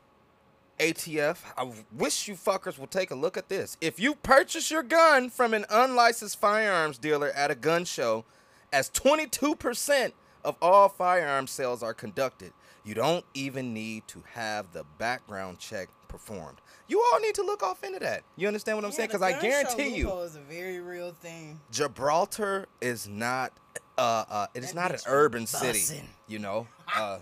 ATF, 0.79 1.39
I 1.57 1.71
wish 1.97 2.27
you 2.27 2.35
fuckers 2.35 2.79
would 2.79 2.91
take 2.91 3.11
a 3.11 3.15
look 3.15 3.37
at 3.37 3.49
this. 3.49 3.77
If 3.81 4.01
you 4.01 4.15
purchase 4.15 4.71
your 4.71 4.83
gun 4.83 5.31
from 5.31 5.55
an 5.55 5.65
unlicensed 5.71 6.41
firearms 6.41 6.99
dealer 6.99 7.31
at 7.31 7.51
a 7.51 7.55
gun 7.55 7.85
show, 7.85 8.25
as 8.73 8.91
22% 8.91 10.13
of 10.45 10.57
all 10.61 10.89
firearm 10.89 11.47
sales 11.47 11.83
are 11.83 11.95
conducted, 11.95 12.53
you 12.85 12.95
don't 12.95 13.25
even 13.35 13.73
need 13.73 14.09
to 14.09 14.25
have 14.33 14.73
the 14.73 14.85
background 14.99 15.59
check 15.59 15.89
performed. 16.09 16.59
You 16.89 17.01
all 17.13 17.21
need 17.21 17.35
to 17.37 17.43
look 17.43 17.63
off 17.63 17.85
into 17.85 18.01
that. 18.01 18.23
You 18.37 18.49
understand 18.49 18.77
what 18.77 18.85
I'm 18.85 18.93
saying? 18.93 19.09
Because 19.09 19.23
I 19.23 19.41
guarantee 19.41 19.97
you, 19.97 20.11
is 20.21 20.37
a 20.37 20.41
very 20.41 20.81
real 20.81 21.13
thing. 21.13 21.61
Gibraltar 21.71 22.67
is 22.81 23.09
not 23.09 23.53
uh 23.99 24.25
uh 24.29 24.47
it 24.55 24.65
is 24.65 24.75
not 24.75 24.91
an 24.91 24.99
urban 25.07 25.47
city, 25.47 26.03
you 26.29 26.39
know. 26.39 26.67
Uh 26.95 27.19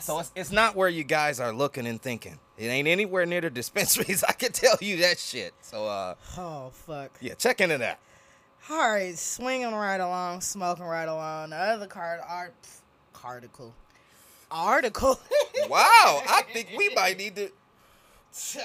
so 0.00 0.18
it's, 0.18 0.32
it's 0.34 0.50
not 0.50 0.74
where 0.74 0.88
you 0.88 1.04
guys 1.04 1.38
are 1.40 1.52
looking 1.52 1.86
and 1.86 2.00
thinking. 2.02 2.38
It 2.58 2.66
ain't 2.66 2.88
anywhere 2.88 3.26
near 3.26 3.40
the 3.40 3.50
dispensaries. 3.60 4.24
I 4.24 4.32
can 4.32 4.52
tell 4.52 4.76
you 4.80 4.96
that 4.98 5.18
shit. 5.18 5.54
So 5.60 5.86
uh 5.86 6.14
oh 6.38 6.70
fuck. 6.72 7.10
yeah, 7.20 7.34
check 7.34 7.60
into 7.60 7.78
that. 7.78 7.98
All 8.70 8.78
right, 8.78 9.16
swinging 9.18 9.72
right 9.74 10.00
along, 10.00 10.40
smoking 10.40 10.86
right 10.86 11.04
along. 11.08 11.50
The 11.50 11.56
other 11.56 11.86
card 11.86 12.20
art 12.26 12.54
article. 13.22 13.74
Article. 14.50 15.18
Wow, 15.68 16.22
I 16.28 16.42
think 16.52 16.68
we 16.76 16.94
might 16.94 17.16
need 17.18 17.36
to 17.36 17.50
Shit. 18.32 18.64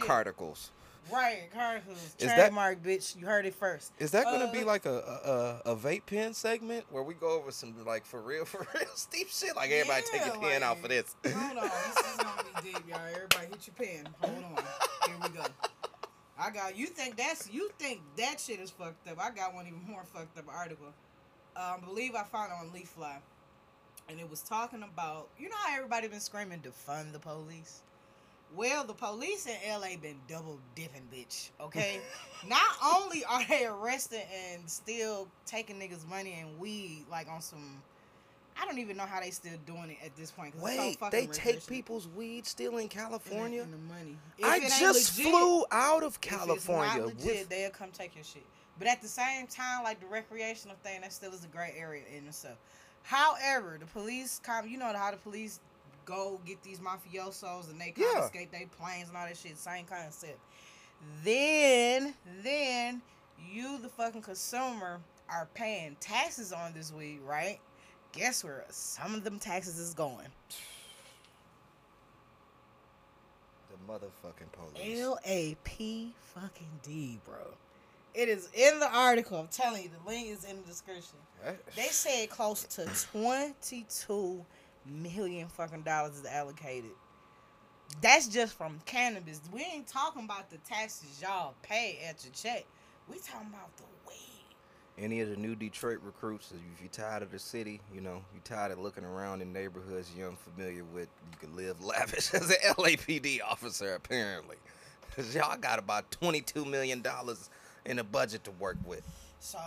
carticles. 0.00 0.70
Right, 1.12 1.48
carticles. 1.52 1.96
Is 1.96 2.14
that- 2.26 2.34
Trademark, 2.36 2.82
bitch. 2.82 3.16
You 3.16 3.26
heard 3.26 3.46
it 3.46 3.54
first. 3.54 3.92
Is 3.98 4.10
that 4.12 4.24
gonna 4.24 4.46
Uh, 4.46 4.52
be 4.52 4.64
like 4.64 4.86
a, 4.86 5.60
a 5.64 5.72
a 5.72 5.76
vape 5.76 6.06
pen 6.06 6.34
segment 6.34 6.84
where 6.90 7.02
we 7.02 7.14
go 7.14 7.30
over 7.30 7.50
some 7.50 7.74
like 7.84 8.04
for 8.04 8.20
real 8.20 8.44
for 8.52 8.66
real 8.74 8.86
steep 8.94 9.28
shit? 9.30 9.56
Like 9.56 9.70
everybody 9.70 10.02
take 10.10 10.20
Yeah, 10.20 10.26
your 10.34 10.42
pen 10.42 10.62
out 10.62 10.72
like- 10.76 10.82
for 10.82 10.88
this. 10.88 11.16
Hold 11.24 11.58
on, 11.58 11.62
this 11.94 12.06
is 12.10 12.16
gonna 12.16 12.42
be 12.62 12.72
deep, 12.72 12.88
y'all. 12.88 13.00
Everybody 13.14 13.46
hit 13.46 13.66
your 13.66 13.74
pen. 13.88 14.08
Hold 14.20 14.44
on. 14.44 14.64
Here 15.06 15.16
we 15.22 15.28
go. 15.30 15.44
I 16.38 16.50
got 16.50 16.76
you 16.76 16.86
think 16.86 17.16
that's 17.16 17.50
you 17.50 17.70
think 17.78 18.00
that 18.16 18.38
shit 18.40 18.60
is 18.60 18.70
fucked 18.70 19.08
up. 19.08 19.18
I 19.20 19.30
got 19.30 19.54
one 19.54 19.66
even 19.66 19.82
more 19.88 20.04
fucked 20.04 20.38
up 20.38 20.44
article. 20.48 20.86
Um, 21.56 21.80
I 21.82 21.84
believe 21.84 22.14
I 22.14 22.22
found 22.22 22.52
it 22.52 22.54
on 22.60 22.70
Leafly. 22.70 23.16
And 24.10 24.18
it 24.20 24.30
was 24.30 24.40
talking 24.42 24.82
about 24.84 25.28
you 25.38 25.48
know 25.48 25.56
how 25.66 25.76
everybody 25.76 26.08
been 26.08 26.20
screaming 26.20 26.60
defund 26.60 27.12
the 27.12 27.18
police? 27.18 27.82
Well, 28.56 28.84
the 28.84 28.94
police 28.94 29.46
in 29.46 29.54
LA 29.70 29.96
been 30.00 30.16
double 30.26 30.58
dipping, 30.74 31.06
bitch. 31.14 31.50
Okay, 31.60 32.00
not 32.46 32.62
only 32.84 33.24
are 33.24 33.44
they 33.46 33.66
arresting 33.66 34.22
and 34.52 34.68
still 34.68 35.28
taking 35.46 35.76
niggas' 35.78 36.06
money 36.08 36.38
and 36.40 36.58
weed, 36.58 37.04
like 37.10 37.28
on 37.28 37.40
some, 37.42 37.82
I 38.60 38.64
don't 38.64 38.78
even 38.78 38.96
know 38.96 39.04
how 39.06 39.20
they 39.20 39.30
still 39.30 39.58
doing 39.66 39.90
it 39.90 39.98
at 40.04 40.16
this 40.16 40.30
point. 40.30 40.54
it's 40.54 40.62
so 40.62 40.64
Wait, 40.66 40.98
they 41.10 41.26
take 41.26 41.66
people's 41.66 42.08
weed 42.08 42.46
still 42.46 42.78
in 42.78 42.88
California? 42.88 43.62
and 43.62 43.72
the 43.72 43.94
money. 43.94 44.16
I 44.42 44.56
If 44.56 44.62
ain't 44.64 44.72
just 44.80 45.18
legit, 45.18 45.32
flew 45.32 45.64
out 45.70 46.02
of 46.02 46.14
if 46.16 46.18
it's 46.24 46.36
California. 46.36 46.98
not 46.98 47.06
legit, 47.06 47.24
with- 47.24 47.48
they'll 47.50 47.70
come 47.70 47.90
take 47.92 48.14
your 48.14 48.24
shit. 48.24 48.44
But 48.78 48.88
at 48.88 49.02
the 49.02 49.08
same 49.08 49.46
time, 49.46 49.82
like 49.84 50.00
the 50.00 50.06
recreational 50.06 50.76
thing, 50.82 51.00
that 51.02 51.12
still 51.12 51.32
is 51.34 51.44
a 51.44 51.48
gray 51.48 51.74
area 51.76 52.04
in 52.16 52.26
itself. 52.26 52.56
However, 53.02 53.76
the 53.80 53.86
police, 53.86 54.40
com- 54.42 54.68
you 54.68 54.78
know 54.78 54.92
how 54.94 55.10
the 55.10 55.16
police 55.16 55.60
go 56.08 56.40
get 56.46 56.62
these 56.62 56.80
mafiosos 56.80 57.70
and 57.70 57.78
they 57.78 57.92
Yeah. 57.94 58.06
confiscate 58.14 58.50
their 58.50 58.66
planes 58.66 59.08
and 59.08 59.16
all 59.16 59.26
that 59.26 59.36
shit. 59.36 59.58
Same 59.58 59.84
concept. 59.84 60.38
Then, 61.22 62.14
then 62.42 63.02
you, 63.52 63.78
the 63.78 63.88
fucking 63.90 64.22
consumer, 64.22 65.00
are 65.28 65.46
paying 65.52 65.96
taxes 66.00 66.52
on 66.54 66.72
this 66.72 66.90
weed, 66.92 67.20
right? 67.20 67.60
Guess 68.12 68.42
where 68.42 68.64
some 68.70 69.14
of 69.14 69.22
them 69.22 69.38
taxes 69.38 69.78
is 69.78 69.92
going? 69.92 70.26
the 73.70 73.92
motherfucking 73.92 74.50
police. 74.52 75.00
L 75.00 75.18
A 75.26 75.56
P 75.64 76.14
fucking 76.34 76.80
D, 76.82 77.20
bro. 77.24 77.36
It 78.14 78.28
is 78.30 78.48
in 78.54 78.80
the 78.80 78.88
article. 78.90 79.38
I'm 79.38 79.48
telling 79.48 79.82
you, 79.84 79.90
the 79.90 80.08
link 80.10 80.28
is 80.28 80.44
in 80.44 80.56
the 80.56 80.62
description. 80.66 81.18
That- 81.44 81.64
They 81.76 81.88
said 81.88 82.30
close 82.30 82.64
to 82.64 82.86
22 83.12 84.44
million 84.88 85.48
fucking 85.48 85.82
dollars 85.82 86.16
is 86.18 86.26
allocated. 86.26 86.90
That's 88.02 88.28
just 88.28 88.56
from 88.56 88.78
cannabis. 88.86 89.40
We 89.52 89.62
ain't 89.62 89.86
talking 89.86 90.24
about 90.24 90.50
the 90.50 90.58
taxes 90.58 91.20
y'all 91.22 91.54
pay 91.62 91.98
at 92.08 92.24
your 92.24 92.32
check. 92.32 92.64
We 93.08 93.18
talking 93.18 93.48
about 93.48 93.74
the 93.76 93.84
weed. 94.06 95.04
any 95.04 95.20
of 95.20 95.30
the 95.30 95.36
new 95.36 95.54
Detroit 95.54 95.98
recruits, 96.04 96.52
if 96.52 96.80
you're 96.80 96.90
tired 96.90 97.22
of 97.22 97.30
the 97.30 97.38
city, 97.38 97.80
you 97.94 98.00
know, 98.02 98.22
you're 98.34 98.42
tired 98.44 98.72
of 98.72 98.78
looking 98.78 99.04
around 99.04 99.40
in 99.40 99.52
neighborhoods 99.52 100.12
you're 100.16 100.28
unfamiliar 100.28 100.84
with, 100.84 101.08
you 101.32 101.38
can 101.38 101.56
live 101.56 101.82
lavish 101.84 102.34
as 102.34 102.50
an 102.50 102.56
LAPD 102.76 103.40
officer, 103.42 103.94
apparently. 103.94 104.56
Because 105.08 105.34
y'all 105.36 105.56
got 105.56 105.78
about 105.78 106.10
$22 106.10 106.68
million 106.68 107.02
in 107.86 107.98
a 107.98 108.04
budget 108.04 108.44
to 108.44 108.50
work 108.52 108.76
with. 108.84 109.02
So 109.40 109.58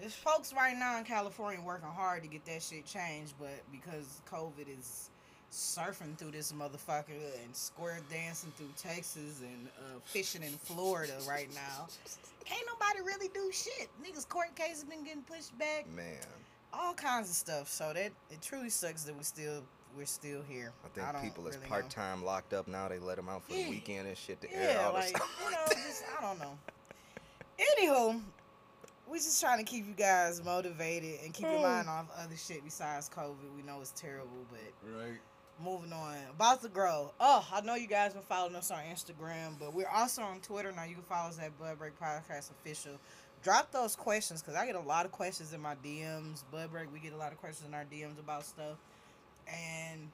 there's 0.00 0.14
folks 0.14 0.52
right 0.52 0.76
now 0.76 0.98
in 0.98 1.04
California 1.04 1.60
working 1.64 1.88
hard 1.88 2.22
to 2.22 2.28
get 2.28 2.44
that 2.46 2.62
shit 2.62 2.86
changed, 2.86 3.34
but 3.38 3.60
because 3.70 4.20
COVID 4.30 4.66
is 4.78 5.10
surfing 5.52 6.16
through 6.16 6.30
this 6.30 6.52
motherfucker 6.52 7.10
and 7.44 7.54
square 7.54 7.98
dancing 8.10 8.52
through 8.56 8.70
Texas 8.76 9.40
and 9.42 9.68
uh, 9.78 9.98
fishing 10.04 10.42
in 10.42 10.52
Florida 10.52 11.12
right 11.28 11.48
now, 11.54 11.86
can't 12.44 12.66
nobody 12.66 13.00
really 13.06 13.28
do 13.34 13.50
shit. 13.52 13.88
Niggas 14.02 14.28
court 14.28 14.54
cases 14.56 14.84
been 14.84 15.04
getting 15.04 15.22
pushed 15.22 15.56
back, 15.58 15.86
Man, 15.94 16.04
all 16.72 16.94
kinds 16.94 17.28
of 17.28 17.34
stuff. 17.36 17.68
So 17.68 17.92
that 17.92 18.12
it 18.30 18.40
truly 18.40 18.70
sucks 18.70 19.02
that 19.04 19.16
we 19.16 19.22
still 19.24 19.62
we're 19.96 20.06
still 20.06 20.40
here. 20.48 20.72
I 20.84 20.88
think 20.88 21.12
don't 21.12 21.22
people 21.22 21.46
is 21.48 21.56
really 21.56 21.66
know. 21.66 21.70
part 21.70 21.90
time 21.90 22.24
locked 22.24 22.54
up 22.54 22.68
now. 22.68 22.88
They 22.88 23.00
let 23.00 23.16
them 23.16 23.28
out 23.28 23.42
for 23.42 23.52
Yeah. 23.54 23.64
the 23.64 23.70
weekend 23.70 24.06
and 24.08 24.16
shit 24.16 24.40
to 24.42 24.52
air 24.54 24.80
all 24.86 24.92
like 24.94 25.12
this 25.12 25.22
you 25.44 25.50
know, 25.50 25.58
just 25.68 26.04
I 26.16 26.22
don't 26.22 26.38
know. 26.38 26.56
Anywho, 27.58 28.20
we 29.10 29.18
just 29.18 29.40
trying 29.40 29.58
to 29.58 29.64
keep 29.70 29.86
you 29.86 29.94
guys 29.94 30.42
motivated 30.42 31.20
and 31.24 31.34
keep 31.34 31.46
your 31.46 31.56
Mm. 31.58 31.62
mind 31.62 31.88
off 31.88 32.06
other 32.16 32.36
shit 32.36 32.64
besides 32.64 33.08
COVID. 33.08 33.56
We 33.56 33.62
know 33.62 33.80
it's 33.80 33.90
terrible, 33.92 34.46
but 34.50 34.88
Right. 34.88 35.18
moving 35.58 35.92
on. 35.92 36.16
About 36.28 36.62
to 36.62 36.68
grow. 36.68 37.12
Oh, 37.18 37.46
I 37.52 37.60
know 37.62 37.74
you 37.74 37.86
guys 37.88 38.14
been 38.14 38.22
following 38.22 38.54
us 38.54 38.70
on 38.70 38.82
Instagram, 38.84 39.58
but 39.58 39.74
we're 39.74 39.88
also 39.88 40.22
on 40.22 40.40
Twitter 40.40 40.70
now. 40.72 40.84
You 40.84 40.94
can 40.94 41.04
follow 41.04 41.28
us 41.28 41.38
at 41.38 41.58
Bud 41.58 41.78
Break 41.78 41.98
Podcast 41.98 42.50
Official. 42.50 42.98
Drop 43.42 43.72
those 43.72 43.96
questions 43.96 44.42
because 44.42 44.54
I 44.54 44.64
get 44.66 44.74
a 44.76 44.80
lot 44.80 45.06
of 45.06 45.12
questions 45.12 45.52
in 45.52 45.60
my 45.60 45.74
DMs. 45.76 46.44
Bud 46.50 46.70
Break, 46.70 46.92
we 46.92 47.00
get 47.00 47.12
a 47.12 47.16
lot 47.16 47.32
of 47.32 47.38
questions 47.38 47.66
in 47.66 47.74
our 47.74 47.84
DMs 47.84 48.18
about 48.18 48.44
stuff, 48.44 48.76
and 49.48 50.12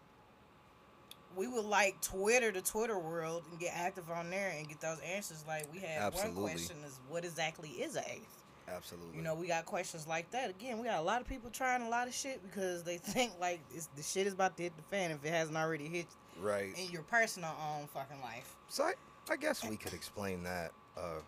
we 1.36 1.46
would 1.48 1.64
like 1.66 2.00
Twitter, 2.00 2.50
the 2.50 2.62
Twitter 2.62 2.98
world, 2.98 3.44
and 3.50 3.60
get 3.60 3.74
active 3.76 4.10
on 4.10 4.30
there 4.30 4.50
and 4.50 4.66
get 4.68 4.80
those 4.80 5.00
answers. 5.00 5.44
Like 5.46 5.70
we 5.72 5.80
had 5.80 6.00
Absolutely. 6.02 6.42
one 6.42 6.50
question 6.52 6.76
is 6.84 6.98
what 7.08 7.24
exactly 7.24 7.68
is 7.70 7.94
an 7.96 8.04
eighth? 8.08 8.42
Absolutely. 8.68 9.16
You 9.16 9.22
know, 9.22 9.34
we 9.34 9.46
got 9.46 9.64
questions 9.64 10.06
like 10.06 10.30
that. 10.32 10.50
Again, 10.50 10.78
we 10.78 10.86
got 10.86 10.98
a 10.98 11.02
lot 11.02 11.20
of 11.20 11.28
people 11.28 11.50
trying 11.50 11.82
a 11.82 11.88
lot 11.88 12.08
of 12.08 12.14
shit 12.14 12.42
because 12.42 12.82
they 12.82 12.96
think 12.98 13.32
like 13.40 13.60
it's, 13.74 13.88
the 13.96 14.02
shit 14.02 14.26
is 14.26 14.32
about 14.32 14.56
to 14.56 14.64
hit 14.64 14.76
the 14.76 14.82
fan 14.84 15.10
if 15.10 15.24
it 15.24 15.30
hasn't 15.30 15.56
already 15.56 15.86
hit 15.86 16.06
right. 16.40 16.76
in 16.76 16.90
your 16.90 17.02
personal 17.02 17.54
own 17.60 17.86
fucking 17.86 18.20
life. 18.22 18.56
So 18.68 18.84
I, 18.84 18.94
I 19.30 19.36
guess 19.36 19.64
we 19.64 19.76
could 19.76 19.94
explain 19.94 20.42
that 20.44 20.72
uh, 20.96 21.20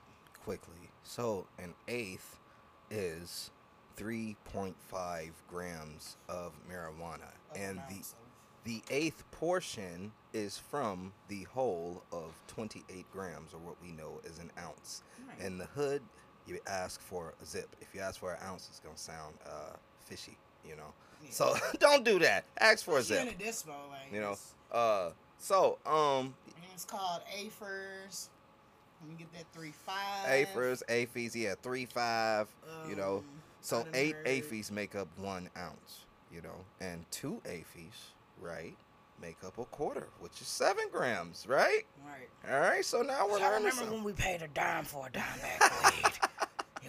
quickly. 0.43 0.91
So 1.05 1.47
an 1.59 1.75
eighth 1.87 2.39
is 2.91 3.51
3.5 3.97 4.75
grams 5.49 6.17
of 6.29 6.53
marijuana, 6.71 7.33
and 7.57 7.81
the 7.89 8.05
the 8.65 8.83
eighth 8.91 9.25
portion 9.31 10.13
is 10.35 10.59
from 10.59 11.13
the 11.29 11.45
whole 11.45 12.03
of 12.13 12.35
28 12.49 13.11
grams, 13.11 13.55
or 13.55 13.59
what 13.59 13.77
we 13.83 13.93
know 13.93 14.21
as 14.27 14.39
an 14.39 14.51
ounce. 14.63 15.03
Right. 15.27 15.47
In 15.47 15.57
the 15.57 15.65
hood, 15.65 16.03
you 16.49 16.59
ask 16.67 17.01
for 17.01 17.35
a 17.43 17.47
zip. 17.47 17.69
If 17.81 17.95
you 17.95 18.01
ask 18.01 18.19
for 18.19 18.33
an 18.33 18.39
ounce, 18.45 18.67
it's 18.71 18.81
gonna 18.81 18.97
sound 18.97 19.35
uh, 19.47 19.77
fishy, 20.05 20.37
you 20.67 20.77
know. 20.77 20.93
Yeah. 21.23 21.31
So 21.31 21.55
don't 21.81 22.05
do 22.05 22.19
that. 22.21 22.45
Ask 22.59 22.85
for 22.85 22.99
a 22.99 23.05
She 23.05 23.15
in 23.15 23.29
zip. 23.29 23.41
a 23.41 23.43
dispo, 23.43 23.69
like 23.91 24.13
You 24.13 24.21
know. 24.21 24.37
Uh, 24.73 25.11
so 25.39 25.79
um, 25.87 26.35
it's 26.75 26.85
called 26.85 27.23
AFERS. 27.39 28.29
Let 29.01 29.11
me 29.11 29.15
get 29.19 29.33
that 29.33 29.45
three 29.53 29.73
five. 29.87 30.27
AFERS, 30.29 30.83
AFEs, 30.89 31.35
yeah, 31.35 31.55
three 31.63 31.87
five. 31.87 32.49
you 32.89 32.97
know, 32.97 33.19
Um, 33.19 33.25
so 33.61 33.85
eight 33.95 34.17
AFEs 34.25 34.71
make 34.73 34.95
up 34.95 35.09
one 35.17 35.49
ounce. 35.57 36.05
You 36.33 36.43
know, 36.43 36.65
and 36.81 37.05
two 37.11 37.41
AFEs, 37.47 38.13
right, 38.41 38.77
make 39.23 39.39
up 39.47 39.57
a 39.59 39.65
quarter, 39.65 40.09
which 40.21 40.41
is 40.43 40.47
seven 40.47 40.85
grams, 40.93 41.47
right? 41.49 41.85
Right. 42.07 42.53
All 42.53 42.61
right, 42.61 42.85
so 42.85 43.01
now 43.01 43.27
we're 43.27 43.39
I 43.39 43.45
learning 43.45 43.55
remember 43.55 43.71
something. 43.71 43.95
when 43.95 44.05
we 44.05 44.13
paid 44.13 44.43
a 44.43 44.49
dime 44.49 44.85
for 44.85 45.07
a 45.07 45.11
dime 45.11 45.23
bag 45.41 45.73
weed. 46.05 46.13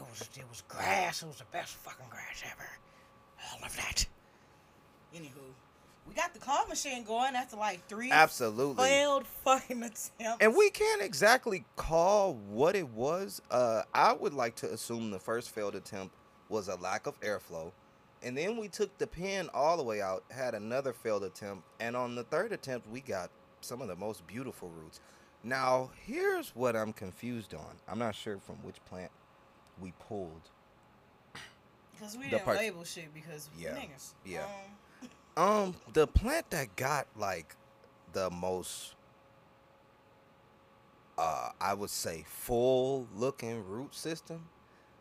Was 0.10 0.22
it 0.22 0.44
was 0.50 0.64
grass. 0.68 1.24
It 1.24 1.28
was 1.28 1.38
the 1.38 1.46
best 1.52 1.76
fucking 1.76 2.08
grass 2.10 2.44
ever. 2.46 2.70
All 3.52 3.66
of 3.66 3.76
that. 3.78 4.06
Anywho, 5.16 5.54
we 6.08 6.14
got 6.14 6.34
the 6.34 6.40
claw 6.40 6.66
machine 6.68 7.04
going 7.04 7.36
after 7.36 7.56
like 7.56 7.88
three 7.88 8.12
Absolutely. 8.12 8.84
failed 8.84 9.26
fucking 9.44 9.78
attempts. 9.78 10.12
And 10.40 10.56
we 10.56 10.70
can't 10.70 11.02
exactly 11.02 11.66
call 11.76 12.34
what 12.50 12.76
it 12.76 12.90
was. 12.90 13.42
Uh, 13.50 13.84
I 13.94 14.14
would 14.14 14.34
like 14.34 14.56
to 14.58 14.72
assume 14.72 15.12
the 15.12 15.20
first 15.20 15.52
failed 15.52 15.76
attempt 15.76 16.16
was 16.50 16.68
a 16.68 16.76
lack 16.76 17.08
of 17.08 17.20
airflow. 17.22 17.72
And 18.22 18.38
then 18.38 18.58
we 18.58 18.68
took 18.68 18.98
the 18.98 19.08
pin 19.08 19.50
all 19.54 19.78
the 19.78 19.84
way 19.84 20.02
out, 20.02 20.24
had 20.30 20.54
another 20.54 20.92
failed 20.92 21.24
attempt, 21.24 21.64
and 21.80 21.96
on 21.96 22.16
the 22.16 22.24
third 22.24 22.52
attempt, 22.52 22.90
we 22.90 23.00
got 23.00 23.30
some 23.62 23.82
of 23.82 23.88
the 23.88 23.96
most 23.96 24.28
beautiful 24.28 24.70
roots. 24.70 25.00
Now, 25.44 25.92
here's 26.06 26.50
what 26.50 26.76
I'm 26.76 26.92
confused 26.92 27.54
on. 27.54 27.78
I'm 27.88 28.00
not 28.00 28.16
sure 28.16 28.40
from 28.40 28.56
which 28.56 28.84
plant 28.86 29.12
we 29.82 29.94
pulled. 30.08 30.50
because 31.94 32.16
we 32.18 32.24
the 32.26 32.30
didn't 32.32 32.46
parts- 32.46 32.60
label 32.62 32.84
shit 32.84 33.14
because 33.14 33.50
Yeah, 33.58 33.76
niggas. 33.76 34.14
yeah. 34.26 34.44
Um, 34.44 35.10
Um, 35.38 35.76
the 35.94 36.06
plant 36.06 36.50
that 36.50 36.76
got 36.76 37.08
like 37.16 37.56
the 38.12 38.30
most, 38.30 38.94
uh, 41.18 41.50
I 41.62 41.74
would 41.74 41.90
say, 41.90 42.26
full 42.28 43.08
looking 43.16 43.66
root 43.66 43.94
system. 43.96 44.48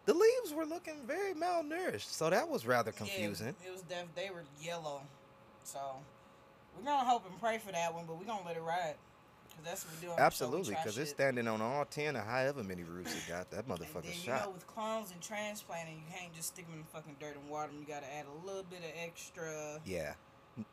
The 0.06 0.14
leaves 0.14 0.54
were 0.54 0.64
looking 0.64 1.06
very 1.06 1.34
malnourished, 1.34 2.10
so 2.12 2.30
that 2.30 2.48
was 2.48 2.66
rather 2.66 2.92
yeah, 2.92 2.98
confusing. 2.98 3.54
it 3.66 3.70
was 3.72 3.82
def- 3.82 4.14
they 4.14 4.30
were 4.30 4.44
yellow, 4.60 5.02
so 5.64 5.78
we're 6.76 6.84
gonna 6.84 7.04
hope 7.08 7.26
and 7.28 7.38
pray 7.40 7.58
for 7.58 7.72
that 7.72 7.92
one, 7.92 8.04
but 8.06 8.16
we're 8.18 8.24
gonna 8.24 8.46
let 8.46 8.56
it 8.56 8.62
ride. 8.62 8.94
Cause 9.58 9.64
that's 9.64 9.84
what 9.84 9.94
we're 10.00 10.08
doing. 10.08 10.18
Absolutely, 10.20 10.74
because 10.76 10.96
it's 10.98 11.10
standing 11.10 11.48
on 11.48 11.60
all 11.60 11.84
ten 11.84 12.16
or 12.16 12.20
however 12.20 12.62
many 12.62 12.84
roots 12.84 13.12
it 13.14 13.28
got. 13.28 13.50
That 13.50 13.66
motherfucker 13.68 14.04
then, 14.04 14.12
you 14.24 14.30
know, 14.30 14.50
with 14.54 14.66
clones 14.68 15.10
and 15.10 15.20
transplanting, 15.20 15.96
you 15.96 16.14
can't 16.16 16.32
just 16.32 16.48
stick 16.48 16.64
them 16.66 16.74
in 16.74 16.80
the 16.80 16.86
fucking 16.86 17.16
dirt 17.18 17.36
and 17.36 17.50
water 17.50 17.72
them. 17.72 17.80
You 17.80 17.86
gotta 17.92 18.06
add 18.14 18.26
a 18.26 18.46
little 18.46 18.62
bit 18.62 18.78
of 18.80 18.90
extra. 19.04 19.80
yeah, 19.84 20.14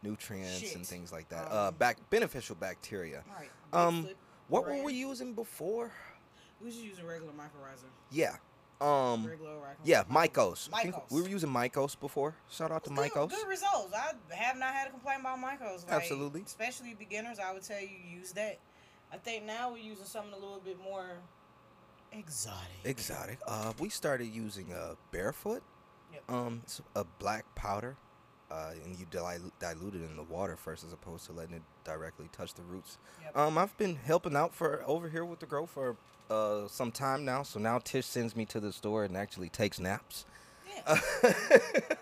nutrients 0.04 0.76
and 0.76 0.86
things 0.86 1.12
like 1.12 1.30
that. 1.30 1.52
uh, 1.52 1.68
Um, 1.70 1.74
back 1.76 1.98
beneficial 2.10 2.56
bacteria. 2.56 3.24
Right. 3.38 3.50
Um, 3.74 4.10
What 4.48 4.66
were 4.68 4.84
we 4.84 4.94
using 4.94 5.34
before? 5.34 5.92
We 6.62 6.68
was 6.68 6.78
using 6.78 7.06
regular 7.06 7.34
mycorrhiza. 7.34 7.86
Yeah. 8.12 8.36
Um. 8.82 9.26
Regular. 9.26 9.56
Yeah, 9.86 10.04
Mykos. 10.04 10.70
Mykos. 10.70 11.10
we 11.10 11.22
were 11.22 11.30
using 11.30 11.50
Mykos 11.50 11.98
before. 12.00 12.36
Shout 12.50 12.72
out 12.72 12.84
to 12.84 12.90
Good, 12.90 13.10
Mykos. 13.12 13.30
good 13.30 13.48
results. 13.48 13.94
I 13.96 14.14
have 14.36 14.58
not 14.58 14.74
had 14.74 14.88
a 14.88 14.92
complaint 14.92 15.22
about 15.22 15.40
Mykos. 15.40 15.86
Like, 15.86 15.94
Absolutely. 15.94 16.42
Especially 16.42 16.94
beginners, 16.94 17.40
I 17.40 17.54
would 17.54 17.64
tell 17.64 17.80
you 17.80 17.88
use 18.18 18.34
that. 18.34 18.60
I 19.16 19.18
think 19.18 19.46
now 19.46 19.72
we're 19.72 19.78
using 19.78 20.04
something 20.04 20.34
a 20.34 20.36
little 20.36 20.62
bit 20.64 20.78
more 20.84 21.06
exotic. 22.12 22.60
Exotic. 22.84 23.40
Uh, 23.48 23.72
we 23.80 23.88
started 23.88 24.26
using 24.26 24.74
uh 24.74 24.96
barefoot. 25.12 25.64
Yep. 26.12 26.24
Um, 26.28 26.62
it's 26.66 26.82
a 26.98 27.06
black 27.20 27.46
powder. 27.56 27.96
Uh, 28.52 28.72
and 28.84 29.00
you 29.00 29.06
dilute, 29.10 29.58
dilute 29.58 29.96
it 29.96 30.02
in 30.02 30.18
the 30.18 30.24
water 30.24 30.56
first, 30.58 30.84
as 30.84 30.92
opposed 30.94 31.26
to 31.26 31.32
letting 31.32 31.56
it 31.56 31.62
directly 31.84 32.30
touch 32.32 32.54
the 32.54 32.62
roots. 32.62 32.98
Yep. 33.24 33.38
Um, 33.38 33.58
I've 33.58 33.76
been 33.78 33.96
helping 33.96 34.36
out 34.36 34.54
for 34.54 34.84
over 34.86 35.10
here 35.10 35.24
with 35.24 35.40
the 35.40 35.46
grow 35.46 35.66
for 35.66 35.96
uh 36.30 36.68
some 36.68 36.92
time 36.92 37.24
now. 37.24 37.44
So 37.44 37.58
now 37.58 37.80
Tish 37.80 38.06
sends 38.06 38.36
me 38.36 38.44
to 38.48 38.60
the 38.60 38.74
store 38.74 39.06
and 39.06 39.16
actually 39.16 39.48
takes 39.48 39.80
naps. 39.80 40.26
Yeah. 40.76 41.00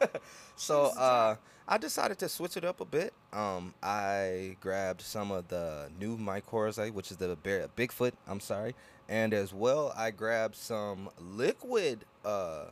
so 0.55 0.85
uh, 0.97 1.35
I 1.67 1.77
decided 1.77 2.19
to 2.19 2.29
switch 2.29 2.57
it 2.57 2.65
up 2.65 2.81
a 2.81 2.85
bit. 2.85 3.13
Um, 3.31 3.73
I 3.81 4.57
grabbed 4.59 5.01
some 5.01 5.31
of 5.31 5.47
the 5.47 5.89
new 5.99 6.17
mycorrhizae, 6.17 6.91
which 6.91 7.11
is 7.11 7.17
the 7.17 7.35
bear, 7.35 7.67
Bigfoot. 7.77 8.13
I'm 8.27 8.39
sorry, 8.39 8.75
and 9.07 9.33
as 9.33 9.53
well 9.53 9.93
I 9.97 10.11
grabbed 10.11 10.55
some 10.55 11.09
liquid 11.19 12.05
uh, 12.25 12.65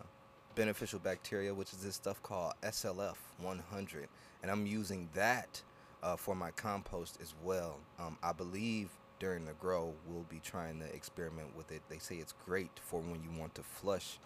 beneficial 0.56 1.00
bacteria, 1.00 1.54
which 1.54 1.74
is 1.74 1.84
this 1.84 1.96
stuff 1.96 2.22
called 2.22 2.54
SLF 2.64 3.16
100, 3.40 4.08
and 4.42 4.52
I'm 4.52 4.66
using 4.66 5.10
that 5.14 5.62
uh, 6.04 6.16
for 6.16 6.36
my 6.36 6.52
compost 6.52 7.18
as 7.22 7.34
well. 7.44 7.78
Um, 8.00 8.18
I 8.24 8.34
believe 8.34 8.90
during 9.20 9.46
the 9.46 9.54
grow 9.54 9.94
we'll 10.08 10.26
be 10.30 10.42
trying 10.44 10.80
to 10.80 10.86
experiment 10.94 11.56
with 11.56 11.72
it. 11.72 11.82
They 11.90 12.00
say 12.00 12.16
it's 12.16 12.34
great 12.46 12.72
for 12.82 13.00
when 13.00 13.22
you 13.24 13.30
want 13.40 13.56
to 13.56 13.64
flush 13.64 14.20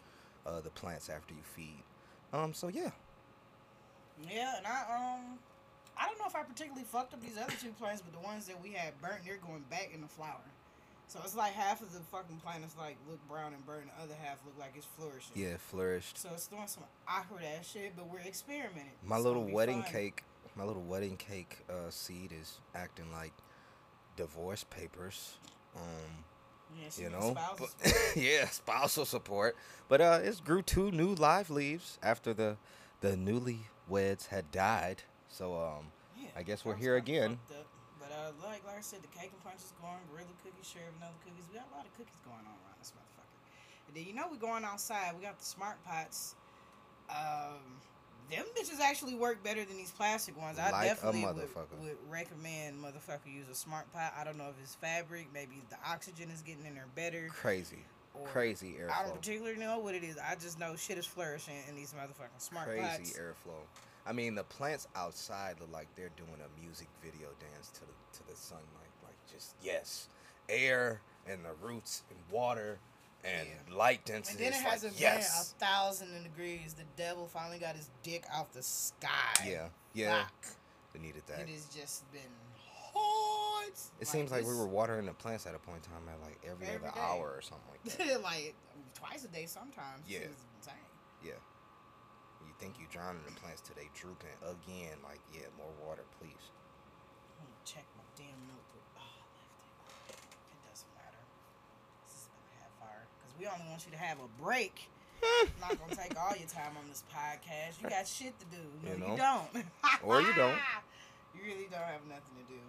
uh, 0.45 0.62
the 0.62 0.69
plants 0.69 1.10
after 1.10 1.34
you 1.34 1.41
feed. 1.55 1.84
Um, 2.34 2.53
so 2.53 2.67
yeah, 2.67 2.91
Yeah, 4.29 4.58
and 4.58 4.65
I 4.67 4.81
um, 5.17 5.39
I 5.97 6.08
don't 6.08 6.19
know 6.19 6.25
if 6.27 6.36
I 6.36 6.43
particularly 6.43 6.84
fucked 6.86 7.13
up 7.13 7.21
these 7.21 7.38
other 7.41 7.53
two 7.62 7.71
plants, 7.79 8.01
but 8.01 8.13
the 8.19 8.25
ones 8.25 8.47
that 8.47 8.62
we 8.62 8.71
had 8.71 8.99
burnt, 9.01 9.21
they're 9.25 9.38
going 9.38 9.63
back 9.69 9.91
in 9.93 10.01
the 10.01 10.08
flower. 10.08 10.41
So 11.08 11.19
it's 11.23 11.36
like 11.36 11.53
half 11.53 11.81
of 11.81 11.93
the 11.93 11.99
fucking 12.12 12.38
plant 12.38 12.65
is 12.65 12.75
like 12.77 12.97
look 13.10 13.19
brown 13.29 13.53
and 13.53 13.65
burnt, 13.65 13.86
the 13.97 14.03
other 14.03 14.15
half 14.23 14.39
look 14.45 14.55
like 14.60 14.73
it's 14.75 14.88
flourishing. 14.97 15.34
yeah, 15.36 15.58
flourished. 15.58 16.17
So 16.17 16.29
it's 16.34 16.47
doing 16.47 16.67
some 16.67 16.84
awkward 17.08 17.43
ass 17.43 17.69
shit, 17.71 17.93
but 17.95 18.10
we're 18.12 18.19
experimenting. 18.19 18.91
My 19.03 19.17
It's 19.17 19.25
little 19.25 19.43
wedding 19.45 19.84
fun. 19.84 19.91
cake, 19.91 20.23
my 20.55 20.63
little 20.63 20.81
wedding 20.81 21.15
cake 21.17 21.60
uh, 21.69 21.89
seed 21.91 22.31
is 22.38 22.58
acting 22.73 23.12
like 23.13 23.34
divorce 24.17 24.63
papers. 24.63 25.36
Um, 25.75 26.23
Yeah, 26.77 27.03
you 27.03 27.09
know, 27.09 27.31
spouses. 27.31 27.75
but, 27.81 28.15
yeah, 28.15 28.47
spousal 28.49 29.05
support. 29.05 29.55
But 29.88 30.01
uh, 30.01 30.19
it's 30.23 30.39
grew 30.39 30.61
two 30.61 30.91
new 30.91 31.13
live 31.15 31.49
leaves 31.49 31.97
after 32.03 32.33
the 32.33 32.57
the 33.01 33.11
newlyweds 33.15 34.27
had 34.27 34.51
died. 34.51 35.03
So 35.29 35.55
um, 35.55 35.85
Yeah, 36.19 36.29
I 36.35 36.43
guess 36.43 36.65
we're 36.65 36.75
here 36.75 36.95
again. 36.95 37.39
up. 37.51 37.65
But 37.99 38.11
uh, 38.11 38.31
like, 38.47 38.65
like 38.65 38.77
I 38.77 38.81
said, 38.81 39.01
the 39.01 39.07
cake 39.07 39.31
and 39.33 39.43
punch 39.43 39.57
is 39.57 39.73
going. 39.81 39.97
Gorilla 40.11 40.27
cookies, 40.43 40.67
share 40.67 40.83
vanilla 40.93 41.13
cookies. 41.23 41.43
We 41.51 41.57
got 41.57 41.67
a 41.71 41.75
lot 41.75 41.85
of 41.85 41.93
cookies 41.97 42.19
going 42.23 42.38
on 42.45 42.53
around 42.65 42.77
this 42.79 42.91
motherfucker. 42.91 43.39
And 43.88 43.97
then 43.97 44.03
you 44.05 44.13
know 44.13 44.27
we're 44.29 44.38
going 44.38 44.63
outside. 44.63 45.13
We 45.17 45.23
got 45.23 45.39
the 45.39 45.45
smart 45.45 45.83
pots. 45.85 46.35
Um, 47.09 47.81
them 48.29 48.45
bitches 48.57 48.79
actually 48.79 49.15
work 49.15 49.43
better 49.43 49.63
than 49.65 49.77
these 49.77 49.91
plastic 49.91 50.39
ones. 50.39 50.57
I 50.59 50.71
Like 50.71 50.88
definitely 50.88 51.25
would, 51.25 51.35
would 51.81 51.97
recommend 52.09 52.83
motherfucker 52.83 53.31
use 53.33 53.47
a 53.51 53.55
smart 53.55 53.91
pot. 53.93 54.13
I 54.17 54.23
don't 54.23 54.38
know 54.38 54.49
if 54.49 54.55
it's 54.61 54.75
fabric, 54.75 55.27
maybe 55.33 55.61
the 55.69 55.77
oxygen 55.88 56.29
is 56.29 56.41
getting 56.41 56.65
in 56.65 56.75
there 56.75 56.88
better. 56.95 57.27
crazy, 57.29 57.85
crazy 58.25 58.75
I 58.93 59.03
don't 59.03 59.15
particularly 59.15 59.59
know 59.59 59.79
what 59.79 59.95
it 59.95 60.03
is. 60.03 60.17
I 60.17 60.35
just 60.35 60.59
know 60.59 60.75
shit 60.75 60.97
is 60.97 61.05
flourishing 61.05 61.55
in 61.69 61.75
these 61.75 61.93
motherfucking 61.93 62.39
smart 62.39 62.67
crazy 62.67 62.81
pots. 62.81 62.97
Crazy 62.97 63.13
airflow. 63.19 63.61
I 64.07 64.13
mean, 64.13 64.35
the 64.35 64.43
plants 64.43 64.88
outside 64.95 65.55
look 65.59 65.71
like 65.73 65.88
they're 65.95 66.11
doing 66.15 66.39
a 66.39 66.61
music 66.61 66.88
video 67.03 67.29
dance 67.39 67.69
to 67.69 67.81
the 67.81 68.17
to 68.17 68.27
the 68.27 68.35
sunlight. 68.35 68.93
Like 69.03 69.15
just 69.31 69.55
yes, 69.61 70.09
air 70.49 71.01
and 71.27 71.43
the 71.43 71.53
roots 71.65 72.03
and 72.09 72.19
water 72.31 72.79
and 73.25 73.75
light 73.75 73.99
And 74.09 74.23
density. 74.23 74.43
then 74.43 74.53
it 74.53 74.57
like, 74.63 74.65
hasn't 74.71 74.93
yes. 74.99 75.53
been 75.53 75.67
a 75.67 75.71
thousand 75.71 76.23
degrees. 76.23 76.73
The 76.73 76.83
devil 77.01 77.27
finally 77.27 77.57
got 77.59 77.75
his 77.75 77.89
dick 78.03 78.23
off 78.33 78.51
the 78.53 78.63
sky. 78.63 79.09
Yeah, 79.47 79.67
yeah. 79.93 80.23
Fuck. 80.23 80.45
We 80.93 80.99
needed 81.01 81.23
that. 81.27 81.39
It 81.39 81.49
has 81.49 81.65
just 81.65 82.09
been 82.13 82.21
hot. 82.93 83.71
It 83.99 84.07
seems 84.07 84.31
like 84.31 84.45
we 84.45 84.55
were 84.55 84.67
watering 84.67 85.05
the 85.05 85.13
plants 85.13 85.45
at 85.45 85.55
a 85.55 85.59
point 85.59 85.85
in 85.85 85.91
time 85.91 86.07
at 86.07 86.21
like 86.23 86.39
every, 86.49 86.67
Every 86.67 86.88
other 86.88 86.95
day. 86.95 87.01
hour 87.01 87.33
or 87.35 87.41
something 87.41 87.67
like 87.71 87.97
that. 87.97 88.21
like 88.23 88.55
twice 88.93 89.25
a 89.25 89.27
day 89.27 89.45
sometimes. 89.45 90.03
Yeah. 90.07 90.19
Yeah. 91.23 91.31
You 92.45 92.53
think 92.59 92.75
you're 92.79 92.88
drowning 92.93 93.23
the 93.27 93.33
plants 93.41 93.59
till 93.65 93.75
they 93.75 93.89
drooping 93.97 94.31
again? 94.45 94.95
Like, 95.03 95.19
yeah, 95.33 95.49
more 95.57 95.73
water, 95.83 96.05
please. 96.21 96.53
Check 97.65 97.83
my 97.97 98.05
damn 98.15 98.38
notebook. 98.45 98.85
Oh, 98.93 99.01
I 99.01 99.17
left 100.05 100.21
it. 100.21 100.53
It 100.53 100.61
doesn't 100.69 100.93
matter. 100.93 101.17
This 102.05 102.13
is 102.13 102.25
about 102.29 102.45
a 102.45 102.53
half 102.61 102.75
hour. 102.85 103.01
Because 103.09 103.24
we 103.39 103.45
only 103.47 103.65
want 103.69 103.85
you 103.85 103.91
to 103.91 103.97
have 103.97 104.17
a 104.19 104.29
break. 104.43 104.89
not 105.59 105.77
gonna 105.79 105.95
take 105.95 106.13
all 106.19 106.35
your 106.35 106.47
time 106.47 106.75
on 106.77 106.87
this 106.89 107.03
podcast. 107.11 107.81
You 107.81 107.89
got 107.89 108.07
shit 108.07 108.33
to 108.39 108.45
do. 108.47 108.63
No, 108.83 109.05
You 109.07 109.11
you, 109.13 109.17
don't. 109.17 109.49
Or 110.03 110.21
you 110.21 110.33
don't. 110.35 110.57
You 111.33 111.41
really 111.43 111.67
don't 111.71 111.81
have 111.87 112.05
nothing 112.07 112.35
to 112.39 112.45
do. 112.53 112.59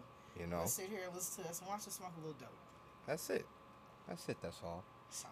You 0.40 0.46
know, 0.48 0.60
Let's 0.60 0.72
sit 0.74 0.88
here 0.88 1.00
and 1.06 1.14
listen 1.14 1.44
to 1.44 1.50
us 1.50 1.60
and 1.60 1.68
watch 1.68 1.86
us 1.86 1.94
smoke 1.94 2.12
a 2.16 2.20
little 2.20 2.36
dope. 2.38 2.48
that's 3.06 3.28
it. 3.30 3.46
That's 4.08 4.28
it. 4.28 4.36
That's 4.42 4.60
all. 4.64 4.84
So, 5.10 5.28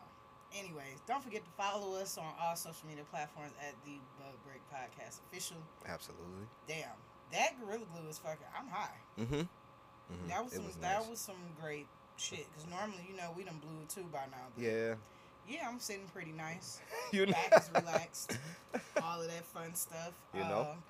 anyways, 0.57 1.03
don't 1.07 1.23
forget 1.23 1.45
to 1.45 1.51
follow 1.57 1.95
us 2.01 2.17
on 2.19 2.25
all 2.41 2.57
social 2.57 2.87
media 2.89 3.05
platforms 3.11 3.53
at 3.61 3.75
the 3.85 3.99
Bud 4.19 4.35
Break 4.47 4.63
Podcast 4.73 5.21
Official. 5.29 5.57
Absolutely. 5.87 6.47
Damn, 6.69 6.97
that 7.33 7.55
Gorilla 7.61 7.85
Glue 7.93 8.09
is 8.09 8.19
fucking. 8.19 8.47
I'm 8.59 8.69
high. 8.69 8.97
Mm-hmm. 9.21 9.35
mm-hmm. 9.35 10.29
That 10.29 10.45
was 10.45 10.53
it 10.53 10.57
some. 10.57 10.67
was 10.67 10.77
that 10.77 11.01
nice. 11.01 11.09
was 11.11 11.19
some 11.19 11.41
great 11.61 11.87
shit. 12.17 12.47
Cause 12.55 12.67
normally, 12.71 13.05
you 13.11 13.17
know, 13.17 13.31
we 13.37 13.45
done 13.45 13.59
blew 13.61 13.77
it 13.83 13.89
too 13.89 14.07
by 14.13 14.25
now. 14.31 14.47
But 14.57 14.65
Yeah. 14.65 14.95
Yeah, 15.49 15.69
I'm 15.69 15.79
sitting 15.81 16.07
pretty 16.13 16.33
nice. 16.33 16.81
you 17.13 17.27
know. 17.27 17.33
Back 17.33 17.53
is 17.63 17.71
relaxed. 17.75 18.39
all 19.03 19.21
of 19.21 19.27
that 19.29 19.45
fun 19.45 19.75
stuff. 19.75 20.13
You 20.33 20.41
know? 20.41 20.69
Um, 20.73 20.83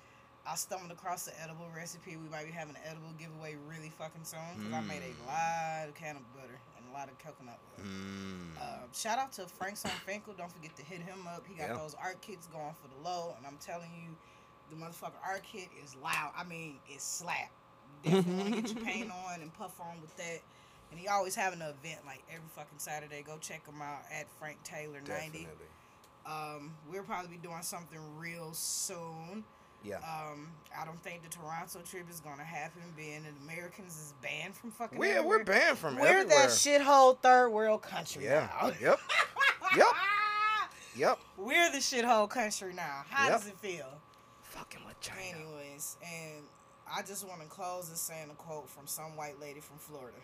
I 0.47 0.55
stumbled 0.55 0.91
across 0.91 1.25
the 1.25 1.33
edible 1.41 1.65
recipe. 1.75 2.17
We 2.17 2.29
might 2.29 2.45
be 2.45 2.51
having 2.51 2.75
an 2.75 2.81
edible 2.85 3.09
giveaway 3.17 3.55
really 3.67 3.89
fucking 3.97 4.23
soon 4.23 4.39
because 4.57 4.73
I 4.73 4.81
made 4.81 5.01
a 5.01 5.13
Mm. 5.13 5.25
lot 5.27 5.89
of 5.89 5.95
cannabutter 5.95 6.55
and 6.77 6.85
a 6.89 6.93
lot 6.93 7.09
of 7.09 7.17
coconut 7.17 7.57
oil. 7.79 7.85
Mm. 7.85 8.61
Uh, 8.61 8.77
shout 8.93 9.17
out 9.17 9.31
to 9.33 9.47
Frank's 9.47 9.83
on 9.85 9.91
Finkel. 10.05 10.33
Don't 10.37 10.51
forget 10.51 10.75
to 10.77 10.83
hit 10.83 11.01
him 11.01 11.25
up. 11.27 11.43
He 11.47 11.55
got 11.55 11.69
Yeah. 11.69 11.77
those 11.77 11.95
art 11.95 12.21
kits 12.21 12.45
going 12.47 12.75
for 12.79 12.87
the 12.87 13.09
low, 13.09 13.33
and 13.37 13.47
I'm 13.47 13.57
telling 13.57 13.89
you, 13.95 14.15
the 14.69 14.75
motherfucker 14.83 15.17
art 15.25 15.41
kit 15.43 15.69
is 15.83 15.95
loud. 15.95 16.31
I 16.37 16.43
mean, 16.43 16.79
it's 16.87 17.03
slap. 17.03 17.49
Definitely 18.03 18.35
want 18.35 18.55
to 18.55 18.61
get 18.61 18.75
your 18.75 18.85
paint 18.93 19.11
on 19.11 19.41
and 19.41 19.51
puff 19.55 19.79
on 19.81 19.99
with 19.99 20.15
that. 20.17 20.41
And 20.91 20.99
he 20.99 21.07
always 21.07 21.35
having 21.35 21.61
an 21.61 21.67
event 21.83 22.05
like 22.05 22.23
every 22.29 22.47
fucking 22.55 22.77
Saturday. 22.79 23.21
Go 23.25 23.37
check 23.39 23.65
him 23.67 23.81
out 23.81 24.01
at 24.17 24.27
Frank 24.39 24.63
Taylor 24.63 25.01
ninety. 25.07 25.47
Um, 26.25 26.73
we'll 26.89 27.03
probably 27.03 27.29
be 27.29 27.37
doing 27.37 27.61
something 27.61 27.99
real 28.17 28.53
soon. 28.53 29.43
Yeah. 29.83 29.97
Um, 29.97 30.47
I 30.79 30.83
don't 30.85 31.01
think 31.03 31.21
the 31.21 31.29
Toronto 31.29 31.79
trip 31.81 32.09
is 32.09 32.19
gonna 32.19 32.43
happen, 32.43 32.81
being 32.97 33.21
that 33.23 33.33
Americans 33.43 33.93
is 33.93 34.13
banned 34.21 34.55
from 34.55 34.71
fucking. 34.71 34.97
we're 34.97 35.17
everywhere. 35.17 35.37
we're 35.39 35.43
banned 35.43 35.77
from 35.77 35.95
We're 35.97 36.07
everywhere. 36.07 36.27
that 36.47 36.49
shithole 36.49 37.19
third 37.19 37.49
world 37.49 37.83
country 37.83 38.23
Yeah. 38.25 38.47
now. 38.61 38.71
Yep. 38.81 38.99
Yep. 39.75 39.87
Yep. 40.95 41.19
We're 41.37 41.71
the 41.71 41.79
shithole 41.79 42.29
country 42.29 42.73
now. 42.73 43.03
How 43.09 43.27
Yep. 43.27 43.33
does 43.39 43.47
it 43.47 43.57
feel? 43.57 43.87
Fucking 44.43 44.85
with 44.85 44.99
China. 45.01 45.19
Anyways, 45.35 45.97
and 46.01 46.45
I 46.89 47.01
just 47.01 47.27
want 47.27 47.41
to 47.41 47.47
close 47.47 47.89
this 47.89 47.99
saying 47.99 48.29
a 48.31 48.35
quote 48.35 48.69
from 48.69 48.87
some 48.87 49.15
white 49.17 49.39
lady 49.41 49.59
from 49.59 49.77
Florida. 49.77 50.17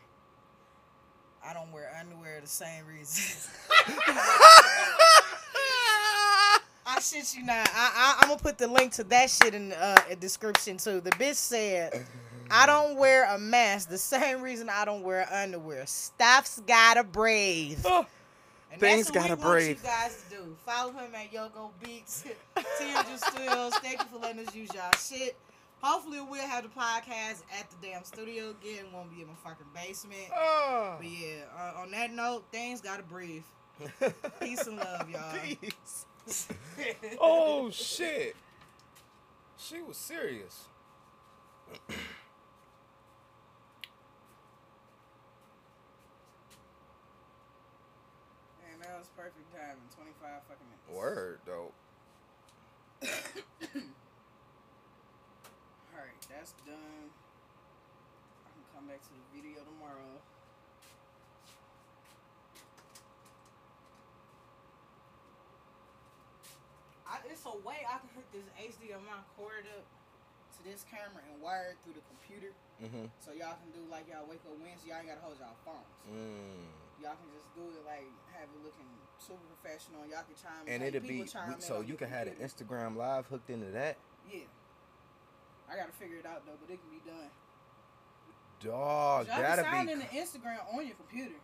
I 1.45 1.53
don't 1.53 1.71
wear 1.71 1.91
underwear 1.99 2.39
the 2.41 2.47
same 2.47 2.85
reason. 2.85 3.51
I 6.85 6.99
shit 6.99 7.35
you 7.35 7.43
not. 7.45 7.69
I, 7.73 7.91
I 7.95 8.15
I'm 8.21 8.29
gonna 8.29 8.39
put 8.39 8.57
the 8.57 8.67
link 8.67 8.93
to 8.93 9.03
that 9.05 9.29
shit 9.29 9.53
in 9.53 9.69
the 9.69 9.79
uh, 9.83 9.95
description 10.19 10.77
too. 10.77 10.99
The 11.01 11.11
bitch 11.11 11.35
said, 11.35 12.05
"I 12.49 12.65
don't 12.65 12.95
wear 12.97 13.25
a 13.33 13.37
mask 13.37 13.89
the 13.89 13.97
same 13.97 14.41
reason 14.41 14.69
I 14.69 14.85
don't 14.85 15.03
wear 15.03 15.27
underwear. 15.31 15.85
Stuff's 15.85 16.59
gotta 16.67 17.03
breathe." 17.03 17.79
Oh, 17.85 18.05
And 18.71 18.79
Things 18.79 19.07
that's 19.07 19.15
what 19.17 19.29
gotta 19.29 19.41
breathe. 19.41 19.77
you 19.77 19.83
guys 19.83 20.23
to 20.29 20.35
do. 20.37 20.57
Follow 20.65 20.91
him 20.91 21.13
at 21.15 21.31
Yogo 21.31 21.69
Beats. 21.83 22.23
Thank 22.55 23.99
you 23.99 24.05
for 24.11 24.19
letting 24.19 24.45
us 24.47 24.53
use 24.55 24.69
y'all 24.73 24.91
shit. 24.97 25.35
Hopefully 25.81 26.19
we'll 26.21 26.47
have 26.47 26.63
the 26.63 26.69
podcast 26.69 27.41
at 27.59 27.69
the 27.71 27.87
damn 27.87 28.03
studio 28.03 28.51
again. 28.51 28.85
It 28.85 28.93
won't 28.93 29.09
be 29.13 29.21
in 29.21 29.27
my 29.27 29.33
fucking 29.43 29.65
basement. 29.73 30.29
oh. 30.35 30.95
But 30.97 31.07
yeah, 31.07 31.43
uh, 31.57 31.81
on 31.81 31.91
that 31.91 32.13
note, 32.13 32.43
things 32.51 32.81
gotta 32.81 33.03
breathe. 33.03 33.43
Peace 34.39 34.67
and 34.67 34.77
love, 34.77 35.09
y'all. 35.09 35.39
Peace. 35.41 36.05
oh 37.19 37.71
shit. 37.71 38.35
She 39.57 39.81
was 39.81 39.97
serious. 39.97 40.65
Man, 48.61 48.79
that 48.81 48.97
was 48.99 49.07
perfect 49.17 49.51
timing. 49.51 49.89
25 49.95 50.29
fucking 50.47 50.67
minutes. 50.69 50.89
Word 50.91 51.39
though. 51.45 51.71
Alright, 55.93 56.21
that's 56.29 56.53
done. 56.65 57.09
I 58.45 58.49
can 58.53 58.63
come 58.75 58.85
back 58.87 59.01
to 59.01 59.09
the 59.09 59.25
video 59.35 59.61
tomorrow. 59.63 60.21
I, 67.07 67.17
it's 67.29 67.45
a 67.45 67.49
way 67.63 67.85
I 67.85 67.97
can 68.01 68.11
hook 68.13 68.27
this 68.33 68.47
HDMI 68.57 69.21
cord 69.37 69.65
up 69.77 69.85
to 70.57 70.59
this 70.65 70.85
camera 70.85 71.23
and 71.31 71.41
wire 71.41 71.73
it 71.73 71.77
through 71.83 71.97
the 71.97 72.05
computer. 72.05 72.51
Mm-hmm. 72.81 73.09
So 73.21 73.33
y'all 73.33 73.57
can 73.57 73.71
do 73.73 73.83
like 73.89 74.09
y'all 74.09 74.25
wake 74.25 74.41
up 74.45 74.57
Wednesday, 74.57 74.93
y'all 74.93 75.01
ain't 75.01 75.09
gotta 75.09 75.21
hold 75.21 75.37
y'all 75.37 75.57
phones. 75.65 75.89
Mm. 76.09 76.69
Y'all 77.01 77.17
can 77.17 77.29
just 77.33 77.49
do 77.57 77.65
it 77.65 77.81
like 77.85 78.09
have 78.37 78.49
it 78.49 78.61
looking 78.61 78.89
super 79.21 79.41
professional. 79.57 80.05
Y'all 80.09 80.25
can 80.25 80.37
chime 80.37 80.65
And 80.65 80.81
like, 80.81 80.93
it'll 80.93 81.05
be 81.05 81.25
so 81.61 81.81
you 81.81 81.95
can 81.95 82.09
have 82.09 82.27
an. 82.27 82.37
Instagram 82.41 82.97
live 82.97 83.25
hooked 83.29 83.49
into 83.49 83.69
that. 83.73 83.97
Yeah. 84.29 84.49
I 85.69 85.77
gotta 85.77 85.93
figure 85.93 86.17
it 86.17 86.25
out 86.25 86.45
though, 86.45 86.57
but 86.57 86.73
it 86.73 86.81
can 86.81 86.91
be 86.91 87.01
done. 87.05 87.31
Dog, 88.61 89.25
Y'all 89.25 89.41
can 89.41 89.63
sign 89.65 89.85
be. 89.87 89.91
in 89.93 89.99
the 89.99 90.11
Instagram 90.13 90.61
on 90.73 90.85
your 90.85 90.95
computer. 90.95 91.39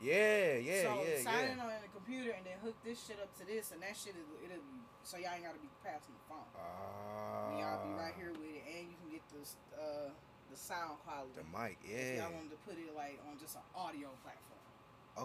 Yeah, 0.00 0.56
yeah, 0.56 0.82
so 0.88 1.04
yeah, 1.04 1.20
sign 1.20 1.44
yeah. 1.44 1.52
in 1.52 1.60
on 1.60 1.68
the 1.84 1.92
computer 1.92 2.32
and 2.32 2.40
then 2.42 2.56
hook 2.64 2.74
this 2.82 3.04
shit 3.04 3.20
up 3.20 3.28
to 3.36 3.44
this, 3.44 3.70
and 3.70 3.84
that 3.84 3.92
shit 3.92 4.16
is 4.16 4.24
it'll 4.40 4.64
be 4.64 4.79
so 5.04 5.16
y'all 5.18 5.32
ain't 5.34 5.44
gotta 5.44 5.58
be 5.62 5.70
passing 5.84 6.14
the 6.14 6.24
phone. 6.30 6.48
And 7.52 7.58
y'all 7.60 7.80
be 7.82 7.92
right 7.96 8.14
here 8.16 8.32
with 8.36 8.50
it, 8.52 8.64
and 8.68 8.84
you 8.88 8.96
can 9.00 9.08
get 9.10 9.24
the 9.32 9.42
uh 9.76 10.08
the 10.50 10.58
sound 10.58 10.98
quality. 11.06 11.30
The 11.38 11.46
mic, 11.46 11.78
If 11.86 11.94
yeah. 11.94 12.26
y'all 12.26 12.34
wanted 12.34 12.50
to 12.50 12.60
put 12.66 12.74
it 12.74 12.90
like 12.98 13.18
on 13.30 13.38
just 13.38 13.54
an 13.54 13.62
audio 13.74 14.10
platform. 14.26 14.62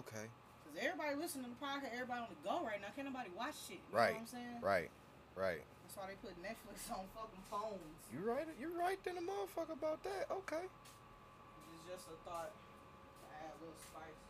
Okay. 0.06 0.26
Cause 0.62 0.74
everybody 0.78 1.14
listening 1.18 1.50
to 1.50 1.52
the 1.54 1.58
podcast, 1.62 1.90
everybody 1.94 2.22
on 2.26 2.30
the 2.30 2.38
go 2.46 2.62
right 2.62 2.78
now. 2.78 2.90
Can't 2.94 3.10
nobody 3.10 3.30
watch 3.34 3.54
shit. 3.66 3.82
You 3.90 3.94
Right, 3.94 4.14
know 4.14 4.22
what 4.22 4.30
I'm 4.30 4.34
saying? 4.38 4.58
Right, 4.62 4.90
right. 5.34 5.62
That's 5.86 5.94
why 5.98 6.10
they 6.10 6.18
put 6.22 6.34
Netflix 6.42 6.86
on 6.94 7.06
fucking 7.14 7.42
phones. 7.50 7.98
You 8.14 8.22
right. 8.26 8.46
You 8.58 8.70
right 8.78 8.98
then, 9.06 9.18
a 9.18 9.24
motherfucker 9.24 9.74
about 9.78 10.02
that. 10.06 10.26
Okay. 10.30 10.66
It's 10.66 11.84
just 11.86 12.06
a 12.10 12.18
thought 12.26 12.50
to 12.50 13.26
add 13.42 13.50
a 13.54 13.58
little 13.62 13.78
spice. 13.78 14.22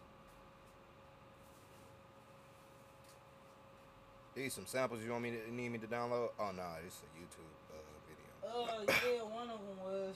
These 4.37 4.53
some 4.53 4.66
samples 4.66 5.03
you 5.03 5.11
want 5.12 5.22
me 5.22 5.31
to 5.31 5.55
need 5.55 5.70
me 5.70 5.79
to 5.79 5.87
download? 5.87 6.29
Oh 6.38 6.51
no, 6.55 6.61
nah, 6.62 6.77
this 6.85 6.92
is 6.92 7.03
a 7.09 7.11
YouTube 7.16 7.57
uh, 7.72 7.81
video. 8.05 8.29
Uh, 8.44 8.85
yeah, 8.87 9.22
one 9.22 9.49
of 9.49 9.59
them 9.59 9.79
was. 9.83 10.14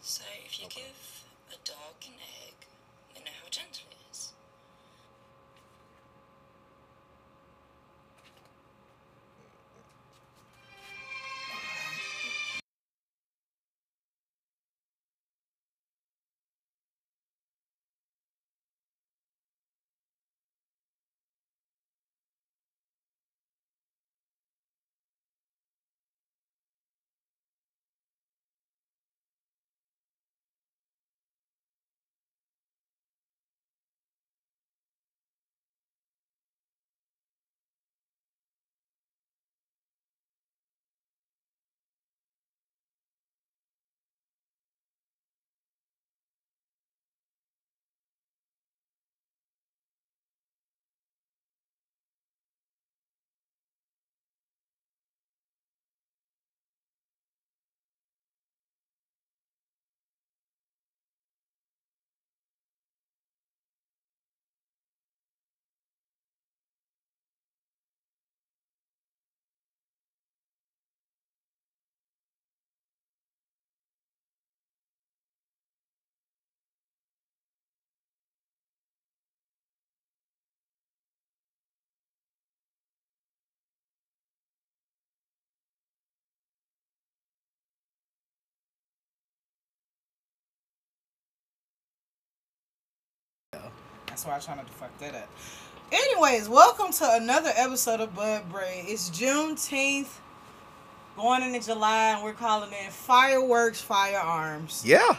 So 0.00 0.22
if 0.46 0.60
you 0.60 0.66
Okay. 0.66 0.82
give 0.82 1.24
a 1.50 1.56
dog 1.66 1.98
an 2.06 2.14
egg, 2.43 2.43
That's 94.14 94.26
why 94.26 94.36
I 94.36 94.38
try 94.38 94.54
not 94.54 94.68
to 94.68 94.72
fuck 94.74 94.96
that 94.98 95.12
up. 95.16 95.28
Anyways, 95.90 96.48
welcome 96.48 96.92
to 96.92 97.14
another 97.14 97.50
episode 97.56 97.98
of 97.98 98.14
Bud 98.14 98.44
Break. 98.48 98.84
It's 98.86 99.10
Juneteenth, 99.10 100.06
going 101.16 101.42
into 101.42 101.66
July, 101.66 102.10
and 102.12 102.22
we're 102.22 102.32
calling 102.32 102.70
it 102.72 102.92
Fireworks 102.92 103.80
Firearms. 103.80 104.84
Yeah. 104.86 105.16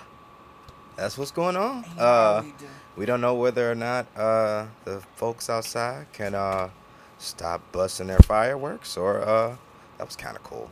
That's 0.95 1.17
what's 1.17 1.31
going 1.31 1.57
on. 1.57 1.83
You 1.83 1.95
know 1.97 2.01
Uh, 2.05 2.41
we 2.45 2.51
do. 2.57 2.65
we 2.95 3.05
don't 3.05 3.19
know 3.19 3.33
whether 3.35 3.69
or 3.69 3.75
not 3.75 4.05
uh, 4.15 4.67
the 4.85 5.01
folks 5.17 5.49
outside 5.49 6.07
can 6.13 6.33
uh, 6.33 6.69
stop 7.17 7.69
busting 7.73 8.07
their 8.07 8.19
fireworks, 8.19 8.95
or 8.95 9.19
uh, 9.27 9.57
that 9.97 10.07
was 10.07 10.15
kind 10.15 10.37
of 10.37 10.43
cool. 10.43 10.71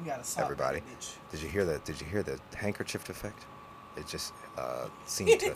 You 0.00 0.06
gotta 0.06 0.24
stop 0.24 0.42
everybody. 0.46 0.82
Did 1.30 1.40
you 1.40 1.48
hear 1.48 1.64
that? 1.66 1.84
Did 1.84 2.00
you 2.00 2.06
hear 2.08 2.24
the 2.24 2.40
handkerchief 2.56 3.08
effect? 3.08 3.44
It 3.96 4.08
just 4.08 4.32
uh, 4.58 4.86
seemed 5.06 5.38
to 5.38 5.54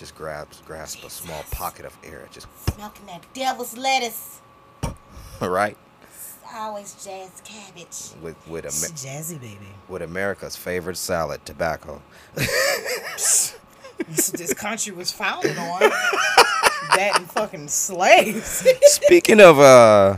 just 0.00 0.16
grasp 0.16 0.64
grasp 0.66 1.04
a 1.04 1.10
small 1.10 1.44
pocket 1.52 1.84
of 1.84 1.96
air. 2.02 2.20
It 2.22 2.32
just 2.32 2.48
Smoking 2.74 3.06
that 3.06 3.22
devil's 3.34 3.76
lettuce. 3.76 4.40
right 5.40 5.76
Always 6.52 6.94
jazz 7.04 7.40
cabbage. 7.44 8.20
with 8.20 8.34
with 8.48 8.64
It's 8.64 8.82
Amer- 8.84 8.94
jazzy, 8.96 9.40
baby. 9.40 9.68
with 9.88 10.02
America's 10.02 10.56
favorite 10.56 10.96
salad, 10.96 11.44
tobacco. 11.46 12.02
this, 12.34 13.56
this 14.08 14.54
country 14.54 14.92
was 14.92 15.12
founded 15.12 15.56
on 15.58 15.78
that 16.96 17.12
and 17.16 17.30
fucking 17.30 17.68
slaves. 17.68 18.66
Speaking 18.82 19.40
of 19.40 19.60
uh 19.60 20.16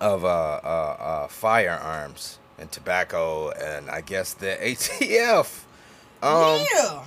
of 0.00 0.24
uh, 0.24 0.28
uh 0.28 0.96
uh 1.00 1.28
firearms 1.28 2.38
and 2.58 2.70
tobacco 2.70 3.50
and 3.52 3.88
I 3.88 4.02
guess 4.02 4.34
the 4.34 4.58
ATF. 4.60 5.62
Um 6.22 6.60
yeah. 6.74 7.04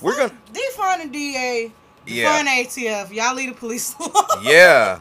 We're 0.00 0.16
gonna 0.16 0.32
Defund 0.52 1.02
the 1.04 1.08
DA. 1.08 1.72
Yeah. 2.06 2.42
Defund 2.42 2.66
ATF. 2.66 3.12
Y'all 3.12 3.34
leave 3.34 3.50
the 3.50 3.54
police 3.54 3.94
alone. 4.00 4.12
Yeah. 4.42 4.98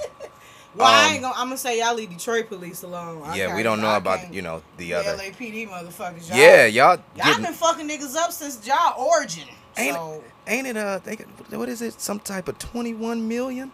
Well, 0.74 0.88
I 0.88 1.08
Um, 1.08 1.13
ain't 1.13 1.22
gonna. 1.24 1.34
I'm 1.36 1.48
gonna 1.48 1.58
say 1.58 1.80
y'all 1.80 1.96
leave 1.96 2.10
Detroit 2.12 2.48
police 2.48 2.84
alone. 2.84 3.22
I 3.26 3.36
Yeah, 3.36 3.56
we 3.56 3.63
don't 3.63 3.82
know 3.82 3.89
I 3.89 3.98
about 3.98 4.34
you 4.34 4.41
know 4.41 4.62
the 4.78 4.86
the 4.86 4.94
other 4.94 5.17
LAPD 5.17 5.67
motherfuckers. 5.70 6.30
Y'all, 6.30 6.38
Yeah, 6.38 6.65
y'all 6.65 6.98
Y'all 7.15 7.36
been 7.41 7.54
fucking 7.54 7.89
niggas 7.89 8.15
up 8.15 8.32
since 8.32 8.65
y'all 8.65 8.98
origin. 8.98 9.48
ain't, 9.78 9.96
so 9.96 10.24
ain't 10.48 10.67
it 10.67 10.78
uh 10.78 11.00
think 11.00 11.26
what 11.50 11.67
is 11.67 11.82
it 11.82 12.00
some 12.00 12.20
type 12.20 12.48
of 12.48 12.58
21 12.60 13.28
million 13.28 13.72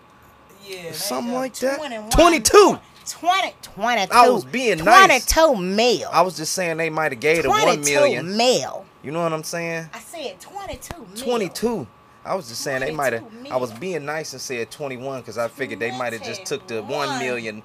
yeah, 0.66 0.84
they 0.84 0.92
something 0.92 1.34
like 1.36 1.54
that? 1.60 1.78
22. 2.12 2.80
20, 3.06 3.54
22. 3.62 4.12
I 4.14 4.28
was 4.28 4.44
being 4.44 4.84
nice. 4.84 5.26
22 5.32 5.56
mil. 5.62 6.10
I 6.12 6.22
was 6.24 6.36
just 6.36 6.54
saying 6.54 6.78
they 6.78 6.90
might 6.90 7.12
have 7.12 7.22
gave 7.22 7.44
the 7.44 7.50
1 7.50 7.62
22 7.62 7.92
million 7.94 8.36
mil. 8.36 8.87
You 9.08 9.14
know 9.14 9.24
what 9.24 9.32
I'm 9.32 9.44
saying 9.44 9.90
I 9.94 10.00
said 10.00 10.38
22 10.42 10.98
mil. 10.98 11.08
22 11.16 11.88
I 12.26 12.36
was 12.36 12.50
just 12.50 12.60
saying 12.60 12.82
they 12.82 12.92
might 12.92 13.14
have 13.14 13.24
I 13.50 13.56
was 13.56 13.72
being 13.72 14.04
nice 14.04 14.34
and 14.34 14.42
said 14.42 14.70
21 14.70 15.24
cuz 15.24 15.38
I 15.38 15.48
figured 15.48 15.80
they 15.80 15.98
might 15.98 16.12
have 16.12 16.24
just 16.24 16.46
took 16.46 16.68
the 16.68 16.84
1 16.84 17.20
million 17.20 17.64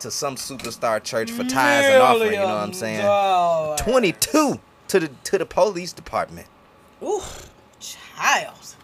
to 0.00 0.10
some 0.10 0.34
superstar 0.34 1.00
church 1.00 1.30
for 1.30 1.44
tithes 1.44 1.86
and 1.86 2.02
offering, 2.02 2.32
you 2.32 2.38
know 2.38 2.46
what 2.46 2.54
I'm 2.54 2.72
saying? 2.72 3.02
Dog. 3.02 3.78
22 3.78 4.58
to 4.88 4.98
the 5.00 5.08
to 5.08 5.38
the 5.38 5.46
police 5.46 5.92
department. 5.92 6.48
Ooh, 7.02 7.22
child. 7.78 8.74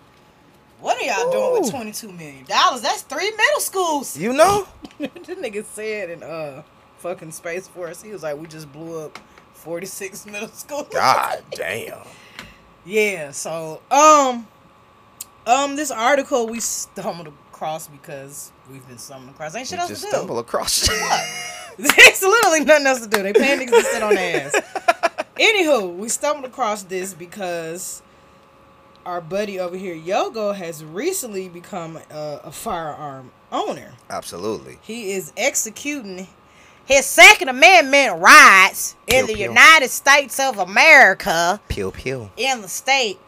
What 0.79 1.03
are 1.03 1.05
y'all 1.05 1.33
doing 1.33 1.63
with 1.63 1.71
twenty 1.73 1.91
two 1.91 2.13
million 2.13 2.45
dollars? 2.45 2.83
That's 2.83 3.03
three 3.03 3.31
middle 3.33 3.61
schools. 3.61 4.17
You 4.17 4.33
know? 4.33 4.69
the 4.99 5.09
nigga 5.09 5.65
said 5.65 6.11
in 6.11 6.23
uh 6.23 6.63
fucking 6.99 7.33
Space 7.33 7.67
Force, 7.67 8.01
he 8.01 8.13
was 8.13 8.23
like, 8.23 8.37
we 8.37 8.47
just 8.47 8.71
blew 8.73 9.07
up 9.07 9.19
forty 9.57 9.87
six 9.87 10.27
middle 10.27 10.49
school. 10.49 10.85
God 10.93 11.43
damn. 11.53 11.99
Yeah, 12.85 13.33
so 13.33 13.81
um 13.91 14.47
um 15.47 15.77
this 15.77 15.91
article 15.91 16.47
we 16.47 16.61
stumbled 16.61 17.29
across 17.53 17.89
because 17.89 18.53
we've 18.71 18.87
been 18.87 18.99
stumbling 18.99 19.31
across. 19.31 19.55
Ain't 19.55 19.67
shit 19.69 19.77
You 19.77 19.81
else 19.83 19.91
just 19.91 20.03
to 20.05 20.09
stumble 20.09 20.37
do. 20.37 20.41
across. 20.41 20.89
There's 21.79 22.23
literally 22.23 22.61
nothing 22.65 22.87
else 22.87 23.01
to 23.01 23.09
do. 23.09 23.23
They 23.23 23.33
paying 23.33 23.61
niggas 23.61 23.71
to 23.71 23.83
sit 23.83 24.03
on 24.03 24.15
their 24.15 24.47
ass. 24.47 24.55
Anywho, 25.37 25.95
we 25.97 26.09
stumbled 26.09 26.47
across 26.47 26.83
this 26.85 27.13
because 27.13 28.03
our 29.05 29.21
buddy 29.21 29.61
over 29.61 29.77
here, 29.77 29.95
Yogo, 29.95 30.55
has 30.55 30.83
recently 30.85 31.49
become 31.51 31.99
a, 32.11 32.41
a 32.45 32.51
firearm 32.51 33.31
owner. 33.53 33.93
Absolutely. 34.09 34.79
He 34.83 35.13
is 35.13 35.33
executing 35.37 36.29
His 36.87 37.05
Second 37.05 37.49
Amendment 37.49 38.21
rights 38.21 38.95
in 39.09 39.27
the 39.27 39.35
pew. 39.35 39.45
United 39.49 39.91
States 39.91 40.39
of 40.39 40.59
America, 40.59 41.61
Pew 41.69 41.91
pew. 41.91 42.31
in 42.37 42.63
the 42.63 42.69
state 42.69 43.19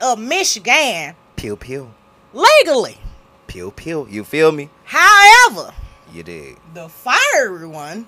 of 0.00 0.18
Michigan, 0.18 1.14
Pew 1.36 1.56
pew. 1.56 1.92
legally. 2.34 2.98
Pew 3.46 3.70
pew. 3.70 4.06
You 4.10 4.22
feel 4.24 4.52
me? 4.52 4.68
However, 4.84 5.72
You 6.12 6.22
did 6.22 6.56
the 6.74 6.88
fiery 6.88 7.66
one 7.66 8.06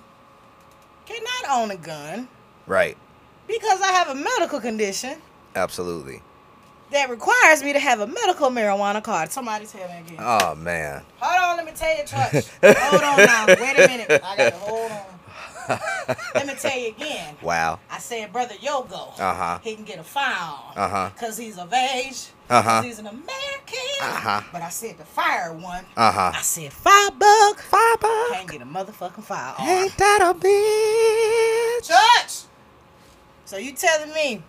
cannot 1.07 1.51
own 1.59 1.71
a 1.71 1.77
gun 1.77 2.29
Right. 2.67 2.97
because 3.47 3.81
I 3.81 3.89
have 3.93 4.09
a 4.09 4.15
medical 4.15 4.61
condition 4.61 5.17
Absolutely. 5.57 6.23
that 6.91 7.09
requires 7.11 7.63
me 7.63 7.73
to 7.73 7.79
have 7.79 8.01
a 8.01 8.07
medical 8.07 8.51
marijuana 8.51 9.03
card. 9.03 9.31
Somebody 9.33 9.67
tell 9.67 9.87
me 9.89 9.99
again. 10.07 10.17
Oh 10.19 10.55
man. 10.55 11.03
Hold 11.21 11.43
on, 11.51 11.57
let 11.57 11.67
me 11.67 11.73
tell 11.75 11.97
you, 11.97 12.05
Touch. 12.05 12.47
hold 12.63 13.03
on 13.03 13.17
now. 13.27 13.47
Wait 13.47 13.59
a 13.79 13.89
minute. 13.89 14.21
I 14.25 14.37
gotta 14.37 14.57
hold 14.57 14.88
on. 14.88 14.88
Let 16.35 16.47
me 16.47 16.55
tell 16.55 16.79
you 16.79 16.89
again. 16.89 17.37
Wow. 17.43 17.79
I 17.91 17.99
said, 17.99 18.33
brother 18.33 18.55
Yogo. 18.57 19.19
Uh-huh. 19.19 19.59
He 19.63 19.75
can 19.75 19.85
get 19.85 19.99
a 19.99 20.03
firearm. 20.03 20.73
Uh-huh. 20.77 21.11
Cause 21.19 21.37
he's 21.39 21.59
of 21.59 21.73
age. 21.73 22.27
Uh-huh. 22.51 22.63
'cause 22.71 22.85
he's 22.85 22.99
an 22.99 23.07
American. 23.07 23.79
Uh-huh. 24.03 24.41
But 24.53 24.63
I 24.63 24.71
said 24.71 24.99
the 24.99 25.05
fire 25.05 25.53
one. 25.53 25.85
Uh-huh. 25.97 26.33
I 26.35 26.41
said 26.43 26.73
five 26.73 27.19
buck. 27.19 27.63
Can't 28.33 28.51
get 28.51 28.63
a 28.63 28.65
motherfucking 28.67 29.23
firearm. 29.25 29.69
Ain't 29.69 29.97
that 29.99 30.21
a 30.23 30.35
bitch? 30.39 31.89
Touch. 31.89 32.43
So 33.45 33.57
you 33.57 33.73
telling 33.73 34.13
me 34.13 34.43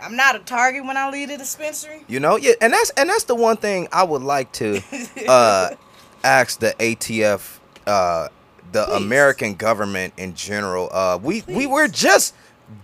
I'm 0.00 0.16
not 0.16 0.36
a 0.36 0.40
target 0.40 0.84
when 0.84 0.96
I 0.96 1.08
leave 1.10 1.28
the 1.28 1.38
dispensary? 1.38 2.02
You 2.08 2.20
know, 2.20 2.36
yeah, 2.36 2.52
and 2.60 2.72
that's 2.72 2.90
and 2.90 3.08
that's 3.08 3.24
the 3.24 3.34
one 3.34 3.56
thing 3.56 3.88
I 3.92 4.02
would 4.04 4.22
like 4.22 4.52
to 4.52 4.80
uh 5.28 5.70
ask 6.24 6.58
the 6.60 6.74
ATF 6.78 7.58
uh 7.86 8.28
the 8.72 8.84
Please. 8.84 8.96
American 8.96 9.54
government 9.54 10.14
in 10.16 10.34
general. 10.34 10.88
Uh 10.92 11.18
we 11.22 11.42
we 11.46 11.66
were 11.66 11.88
just 11.88 12.34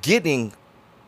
getting 0.03 0.53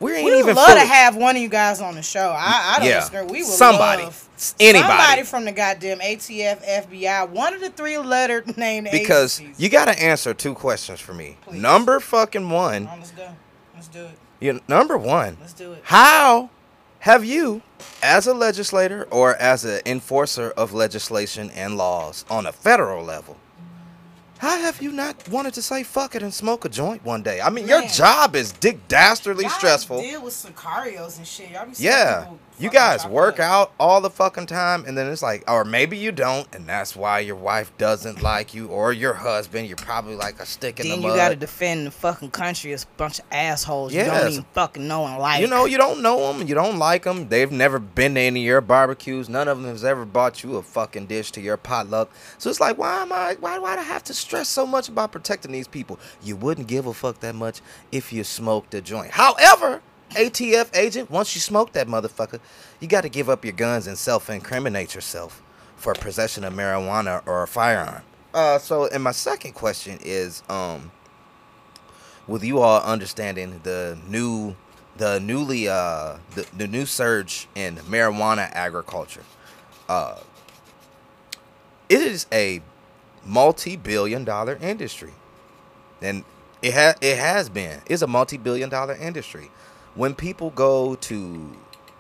we 0.01 0.13
ain't 0.13 0.25
We 0.25 0.33
would 0.33 0.39
even 0.41 0.57
love 0.57 0.67
fully- 0.67 0.81
to 0.81 0.87
have 0.87 1.17
one 1.17 1.37
of 1.37 1.41
you 1.43 1.49
guys 1.49 1.81
on 1.81 1.95
the 1.95 2.03
show. 2.03 2.35
I, 2.37 2.75
I 2.75 2.79
don't 2.81 2.89
Yeah. 2.89 3.01
disagree. 3.01 3.23
We 3.27 3.39
would 3.43 3.47
Somebody. 3.47 4.03
anybody. 4.03 4.89
somebody 4.89 5.23
from 5.23 5.45
the 5.45 5.53
goddamn 5.53 6.01
ATF, 6.01 6.63
FBI, 6.67 7.29
one 7.31 7.55
of 7.55 7.61
the 7.61 7.71
three 7.71 7.97
letter 7.99 8.43
named 8.57 8.89
because 8.91 9.41
agencies. 9.41 9.61
you 9.63 9.69
got 9.71 9.85
to 9.87 10.03
answer 10.03 10.35
two 10.35 10.53
questions 10.55 11.01
for 11.01 11.15
me. 11.15 11.37
Please. 11.43 11.63
Number 11.63 12.01
fucking 12.01 12.51
one, 12.51 12.87
let's 12.87 13.13
go. 13.13 13.29
Let's 13.75 13.89
do 13.89 14.05
it. 14.05 14.19
you, 14.41 14.61
number 14.69 14.99
one, 14.99 15.39
Let's 15.41 15.53
do 15.53 15.73
it. 15.73 15.81
How 15.85 16.51
have 16.99 17.25
you, 17.25 17.63
as 18.03 18.27
a 18.27 18.35
legislator 18.35 19.07
or 19.11 19.37
as 19.37 19.65
an 19.65 19.81
enforcer 19.87 20.51
of 20.57 20.73
legislation 20.73 21.51
and 21.51 21.77
laws 21.77 22.25
on 22.29 22.47
a 22.47 22.53
federal 22.53 23.05
level, 23.05 23.37
how 24.45 24.59
have 24.59 24.83
you 24.83 24.93
not 24.93 25.27
wanted 25.31 25.55
to 25.55 25.63
say 25.63 25.83
fuck 25.83 26.15
it 26.15 26.23
and 26.23 26.33
smoke 26.33 26.67
a 26.67 26.69
joint 26.69 27.03
one 27.03 27.23
day? 27.23 27.41
I 27.41 27.49
mean, 27.49 27.67
your 27.67 27.81
job 27.87 28.37
is 28.37 28.53
dick 28.53 28.77
dastardly 28.89 29.49
stressful. 29.49 30.03
Deal 30.03 30.23
with 30.23 30.35
sicarios 30.35 31.17
and 31.17 31.27
shit. 31.27 31.51
Y'all 31.51 31.65
be 31.65 31.73
Yeah. 31.79 32.27
You 32.57 32.71
guys 32.71 33.05
work 33.05 33.41
out 33.41 33.73
all 33.81 34.01
the 34.01 34.11
fucking 34.11 34.47
time, 34.47 34.85
and 34.87 34.97
then 34.97 35.11
it's 35.11 35.23
like, 35.23 35.43
or 35.51 35.65
maybe 35.65 35.99
you 35.99 36.13
don't, 36.13 36.47
and 36.55 36.69
that's 36.69 36.95
why 36.95 37.19
your 37.19 37.35
wife 37.35 37.77
doesn't 37.79 38.23
like 38.23 38.55
you, 38.55 38.69
or 38.69 38.93
your 38.93 39.15
husband. 39.15 39.67
You're 39.67 39.77
probably 39.77 40.15
like 40.15 40.39
a 40.39 40.47
stick 40.47 40.79
in 40.79 40.89
Then 40.89 41.03
the 41.03 41.09
you 41.09 41.15
gotta 41.15 41.35
defend 41.35 41.89
the 41.89 41.91
fucking 41.91 42.31
country 42.31 42.73
as 42.73 42.85
a 42.85 42.87
bunch 42.97 43.19
of 43.19 43.25
assholes 43.33 43.93
you 43.93 44.05
don't 44.05 44.31
even 44.31 44.45
fucking 44.53 44.87
know 44.87 45.05
and 45.05 45.19
like. 45.19 45.41
You 45.41 45.49
know, 45.49 45.65
you 45.65 45.77
don't 45.77 46.01
know 46.01 46.33
them, 46.33 46.47
you 46.47 46.55
don't 46.55 46.79
like 46.79 47.03
them. 47.03 47.29
They've 47.29 47.51
never 47.51 47.81
been 47.81 48.15
to 48.15 48.21
any 48.21 48.43
of 48.43 48.47
your 48.47 48.61
barbecues. 48.61 49.29
None 49.29 49.49
of 49.49 49.61
them 49.61 49.69
has 49.69 49.85
ever 49.85 50.05
bought 50.05 50.45
you 50.45 50.55
a 50.57 50.63
fucking 50.63 51.07
dish 51.07 51.33
to 51.33 51.41
your 51.41 51.57
potluck. 51.57 52.13
So 52.39 52.51
it's 52.51 52.61
like, 52.61 52.79
why 52.79 53.03
am 53.03 53.13
I? 53.13 53.37
Why 53.41 53.59
do 53.59 53.65
I 53.65 53.77
have 53.83 54.05
to 54.05 54.15
stress 54.15 54.49
so 54.49 54.65
much 54.65 54.89
about 54.89 55.11
protecting 55.11 55.51
these 55.51 55.67
people? 55.67 55.99
You 56.23 56.37
wouldn't 56.37 56.69
give 56.69 56.87
a 56.87 56.95
fuck 56.95 57.19
that 57.19 57.35
much 57.35 57.61
if 57.91 58.13
you 58.13 58.23
smoked 58.23 58.75
a 58.75 58.81
joint. 58.81 59.11
However, 59.11 59.83
ATF 60.15 60.77
agent, 60.77 61.11
once 61.11 61.35
you 61.35 61.41
smoke 61.41 61.73
that 61.73 61.87
motherfucker, 61.87 62.41
you 62.81 62.89
got 62.89 63.03
to 63.03 63.09
give 63.09 63.29
up 63.29 63.45
your 63.45 63.53
guns 63.53 63.87
and 63.87 63.97
self-incriminate 63.97 64.95
yourself 64.95 65.43
for 65.77 65.95
possession 65.95 66.45
of 66.45 66.53
marijuana 66.53 67.23
or 67.27 67.43
a 67.43 67.47
firearm. 67.47 68.03
Uh, 68.33 68.59
so, 68.59 68.87
and 68.89 69.03
my 69.03 69.13
second 69.13 69.53
question 69.53 69.99
is, 70.03 70.43
um, 70.49 70.91
with 72.27 72.43
you 72.43 72.61
all 72.61 72.81
understanding 72.83 73.61
the 73.63 73.99
new 74.09 74.57
the 74.97 75.19
newly 75.19 75.69
uh 75.69 76.17
the, 76.37 76.47
the 76.57 76.69
new 76.69 76.87
surge 76.87 77.49
in 77.57 77.75
marijuana 77.79 78.49
agriculture 78.53 79.25
uh 79.89 80.17
it 81.89 82.01
is 82.01 82.27
a 82.33 82.63
multi-billion 83.25 84.25
dollar 84.25 84.59
industry. 84.61 85.13
And 86.01 86.25
it 86.63 86.75
has 86.75 86.97
it 87.01 87.19
has 87.19 87.49
been. 87.49 87.81
It's 87.87 88.03
a 88.03 88.07
multi-billion 88.07 88.69
dollar 88.69 88.95
industry 88.95 89.51
when 89.95 90.15
people 90.15 90.51
go 90.51 90.95
to 90.97 91.53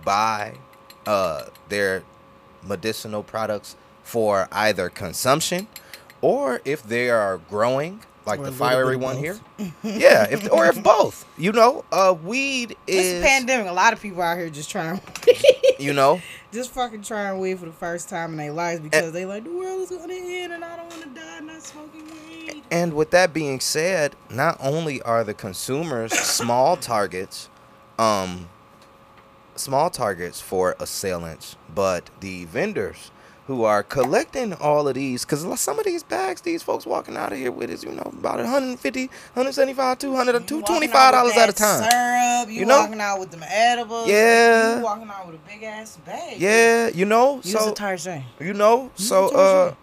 buy 0.05 0.55
uh 1.07 1.45
their 1.69 2.03
medicinal 2.63 3.23
products 3.23 3.77
for 4.03 4.49
either 4.53 4.89
consumption 4.89 5.67
or 6.21 6.61
if 6.65 6.83
they 6.83 7.11
are 7.11 7.39
growing 7.51 8.01
like 8.27 8.39
Or 8.41 8.45
the 8.45 8.51
little 8.53 8.67
bit 8.67 8.73
fiery 8.75 8.97
one 8.97 9.17
both. 9.17 9.23
here 9.23 9.41
yeah 9.83 10.27
if 10.31 10.51
or 10.51 10.67
if 10.67 10.83
both 10.83 11.27
you 11.37 11.53
know 11.53 11.85
uh 11.93 12.15
weed 12.23 12.77
It's 12.87 13.07
is 13.07 13.23
a 13.23 13.27
pandemic. 13.27 13.69
A 13.69 13.73
lot 13.73 13.93
of 13.93 14.01
people 14.01 14.23
out 14.23 14.39
here 14.39 14.49
just 14.49 14.71
trying, 14.71 15.01
you 15.79 15.93
know 15.93 16.21
just 16.53 16.71
fucking 16.71 17.03
trying 17.03 17.39
weed 17.39 17.59
for 17.59 17.67
the 17.67 17.73
first 17.73 18.09
time 18.09 18.31
in 18.33 18.37
their 18.39 18.53
lives 18.53 18.81
because 18.81 19.13
they 19.13 19.27
like 19.27 19.45
the 19.45 19.51
world 19.53 19.83
is 19.83 19.91
gonna 19.91 20.15
end 20.15 20.53
and 20.55 20.65
I 20.65 20.77
don't 20.77 20.89
want 20.89 21.03
to 21.03 21.09
die 21.21 21.37
and 21.39 21.47
not 21.49 21.63
smoking 21.63 22.05
weed. 22.05 22.63
And 22.71 22.95
with 22.95 23.11
that 23.11 23.33
being 23.35 23.61
said, 23.61 24.15
not 24.31 24.57
only 24.61 25.03
are 25.03 25.23
the 25.25 25.35
consumers 25.35 26.13
small 26.13 26.77
targets, 26.77 27.49
um, 27.99 28.49
small 29.57 29.91
targets 29.91 30.41
for 30.41 30.77
assailants, 30.81 31.57
but 31.75 32.11
the 32.21 32.45
vendors 32.47 33.11
who 33.47 33.63
are 33.63 33.83
collecting 33.83 34.55
all 34.55 34.89
of 34.89 34.95
these 34.95 35.23
because 35.25 35.61
some 35.61 35.79
of 35.79 35.85
these 35.85 36.03
bags 36.03 36.41
these 36.41 36.63
folks 36.63 36.87
walking 36.87 37.15
out 37.15 37.31
of 37.31 37.37
here 37.37 37.53
with 37.53 37.69
is 37.69 37.85
you 37.85 37.91
know 37.93 38.11
about 38.19 38.37
150 38.39 39.07
175 39.07 39.99
200 39.99 40.33
You 40.33 40.41
225 40.41 41.13
dollars 41.13 41.37
at 41.37 41.51
a 41.51 41.53
time 41.53 41.83
Syrup, 41.83 42.49
you, 42.49 42.61
You 42.61 42.65
know? 42.67 42.81
walking 42.81 43.01
out 43.03 43.21
with 43.21 43.31
them 43.33 43.45
edibles. 43.47 44.09
Yeah. 44.09 44.79
You 44.79 44.83
walking 44.85 45.11
out 45.11 45.27
with 45.27 45.37
a 45.37 45.47
big 45.47 45.63
ass 45.63 45.99
bag. 46.07 46.41
yeah 46.41 46.89
you 46.89 47.05
know 47.05 47.37
Use 47.37 47.51
so 47.53 47.67
the 47.67 47.73
Tarzan. 47.75 48.25
you 48.41 48.55
know 48.55 48.91
so 48.95 49.29
Tarzan. 49.29 49.73
uh 49.73 49.75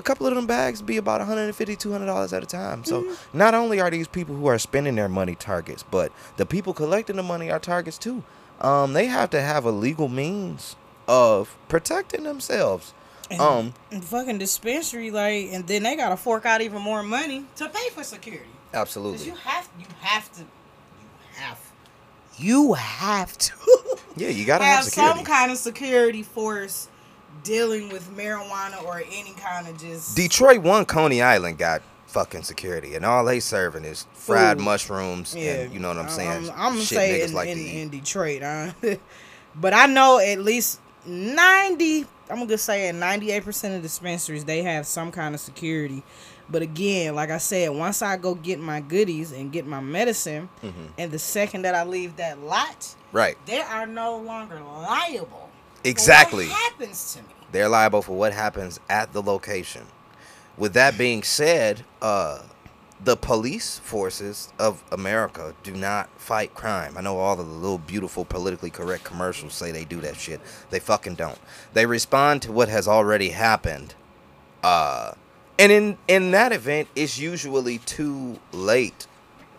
a 0.00 0.02
couple 0.02 0.26
of 0.26 0.34
them 0.34 0.46
bags 0.46 0.82
be 0.82 0.96
about 0.96 1.20
150 1.20 1.76
200 1.76 2.06
dollars 2.06 2.32
at 2.32 2.42
a 2.42 2.46
time. 2.46 2.84
So 2.84 3.02
Mm-hmm. 3.02 3.38
not 3.38 3.54
only 3.54 3.80
are 3.80 3.90
these 3.90 4.08
people 4.08 4.34
who 4.34 4.46
are 4.46 4.58
spending 4.58 4.96
their 4.96 5.08
money 5.08 5.34
targets 5.36 5.84
but 5.90 6.10
the 6.36 6.44
people 6.46 6.74
collecting 6.74 7.16
the 7.16 7.22
money 7.22 7.50
are 7.50 7.60
targets 7.60 7.98
too. 7.98 8.24
Um 8.60 8.92
they 8.94 9.06
have 9.06 9.30
to 9.30 9.40
have 9.40 9.64
a 9.64 9.70
legal 9.70 10.08
means 10.08 10.76
of 11.06 11.56
protecting 11.68 12.24
themselves. 12.24 12.92
And, 13.30 13.40
um 13.40 13.74
and 13.92 14.04
fucking 14.04 14.38
dispensary, 14.38 15.10
like, 15.10 15.48
and 15.52 15.66
then 15.66 15.84
they 15.84 15.94
gotta 15.96 16.16
fork 16.16 16.44
out 16.46 16.60
even 16.60 16.82
more 16.82 17.02
money 17.02 17.44
to 17.56 17.68
pay 17.68 17.88
for 17.90 18.02
security. 18.02 18.50
Absolutely. 18.74 19.26
You 19.26 19.34
have, 19.34 19.68
you 19.78 19.86
have 20.00 20.32
to, 20.32 20.40
you 20.40 21.08
have, 21.34 21.60
you 22.38 22.72
have 22.74 23.36
to 23.38 23.52
yeah 24.16 24.28
you 24.28 24.44
gotta 24.44 24.64
have, 24.64 24.84
have 24.84 24.84
some 24.86 25.24
kind 25.24 25.52
of 25.52 25.58
security 25.58 26.22
force 26.22 26.88
dealing 27.42 27.88
with 27.90 28.08
marijuana 28.16 28.82
or 28.84 29.02
any 29.10 29.32
kind 29.34 29.66
of 29.68 29.78
just 29.78 30.16
Detroit 30.16 30.58
one 30.62 30.84
Coney 30.84 31.22
Island 31.22 31.58
got 31.58 31.82
fucking 32.06 32.42
security, 32.42 32.94
and 32.96 33.04
all 33.04 33.24
they 33.24 33.40
serving 33.40 33.84
is 33.84 34.06
fried 34.14 34.56
Food. 34.58 34.64
mushrooms. 34.64 35.34
Yeah, 35.36 35.52
and 35.62 35.72
you 35.72 35.78
know 35.80 35.88
what 35.88 35.98
I'm 35.98 36.08
saying. 36.08 36.30
I'm, 36.30 36.50
I'm 36.50 36.72
gonna 36.72 36.80
Shit 36.80 36.88
say 36.98 37.22
in, 37.22 37.32
like 37.32 37.48
in, 37.48 37.58
in 37.58 37.88
Detroit, 37.88 38.42
huh? 38.42 38.72
but 39.54 39.72
I 39.74 39.86
know 39.86 40.18
at 40.18 40.40
least 40.40 40.80
ninety. 41.06 42.06
I'm 42.28 42.38
gonna 42.38 42.58
say 42.58 42.90
ninety 42.92 43.32
eight 43.32 43.44
percent 43.44 43.74
of 43.74 43.82
dispensaries 43.82 44.44
they 44.44 44.62
have 44.62 44.86
some 44.86 45.10
kind 45.12 45.34
of 45.34 45.40
security. 45.40 46.02
But 46.48 46.62
again, 46.62 47.14
like 47.14 47.30
I 47.30 47.38
said, 47.38 47.70
once 47.70 48.02
I 48.02 48.16
go 48.16 48.34
get 48.34 48.58
my 48.58 48.80
goodies 48.80 49.30
and 49.30 49.52
get 49.52 49.66
my 49.66 49.78
medicine, 49.80 50.48
Mm-hmm. 50.62 50.84
and 50.98 51.12
the 51.12 51.18
second 51.18 51.62
that 51.62 51.76
I 51.76 51.84
leave 51.84 52.16
that 52.16 52.40
lot, 52.40 52.92
right, 53.12 53.36
they 53.46 53.60
are 53.60 53.86
no 53.86 54.16
longer 54.18 54.60
liable. 54.60 55.48
Exactly. 55.84 56.48
what 56.48 56.72
happens 56.72 57.14
to 57.14 57.22
me? 57.22 57.28
They're 57.52 57.68
liable 57.68 58.02
for 58.02 58.16
what 58.16 58.32
happens 58.32 58.80
at 58.88 59.12
the 59.12 59.22
location. 59.22 59.86
With 60.56 60.74
that 60.74 60.98
being 60.98 61.22
said, 61.22 61.84
uh, 62.02 62.42
the 63.02 63.16
police 63.16 63.78
forces 63.78 64.52
of 64.58 64.84
America 64.92 65.54
do 65.62 65.72
not 65.72 66.10
fight 66.20 66.54
crime. 66.54 66.96
I 66.98 67.00
know 67.00 67.18
all 67.18 67.34
the 67.34 67.42
little 67.42 67.78
beautiful 67.78 68.24
politically 68.24 68.70
correct 68.70 69.04
commercials 69.04 69.54
say 69.54 69.72
they 69.72 69.84
do 69.84 70.00
that 70.02 70.16
shit. 70.16 70.40
They 70.68 70.80
fucking 70.80 71.14
don't. 71.14 71.38
They 71.72 71.86
respond 71.86 72.42
to 72.42 72.52
what 72.52 72.68
has 72.68 72.86
already 72.86 73.30
happened. 73.30 73.94
Uh, 74.62 75.12
and 75.58 75.72
in 75.72 75.98
in 76.08 76.30
that 76.32 76.52
event, 76.52 76.88
it's 76.94 77.18
usually 77.18 77.78
too 77.78 78.38
late 78.52 79.06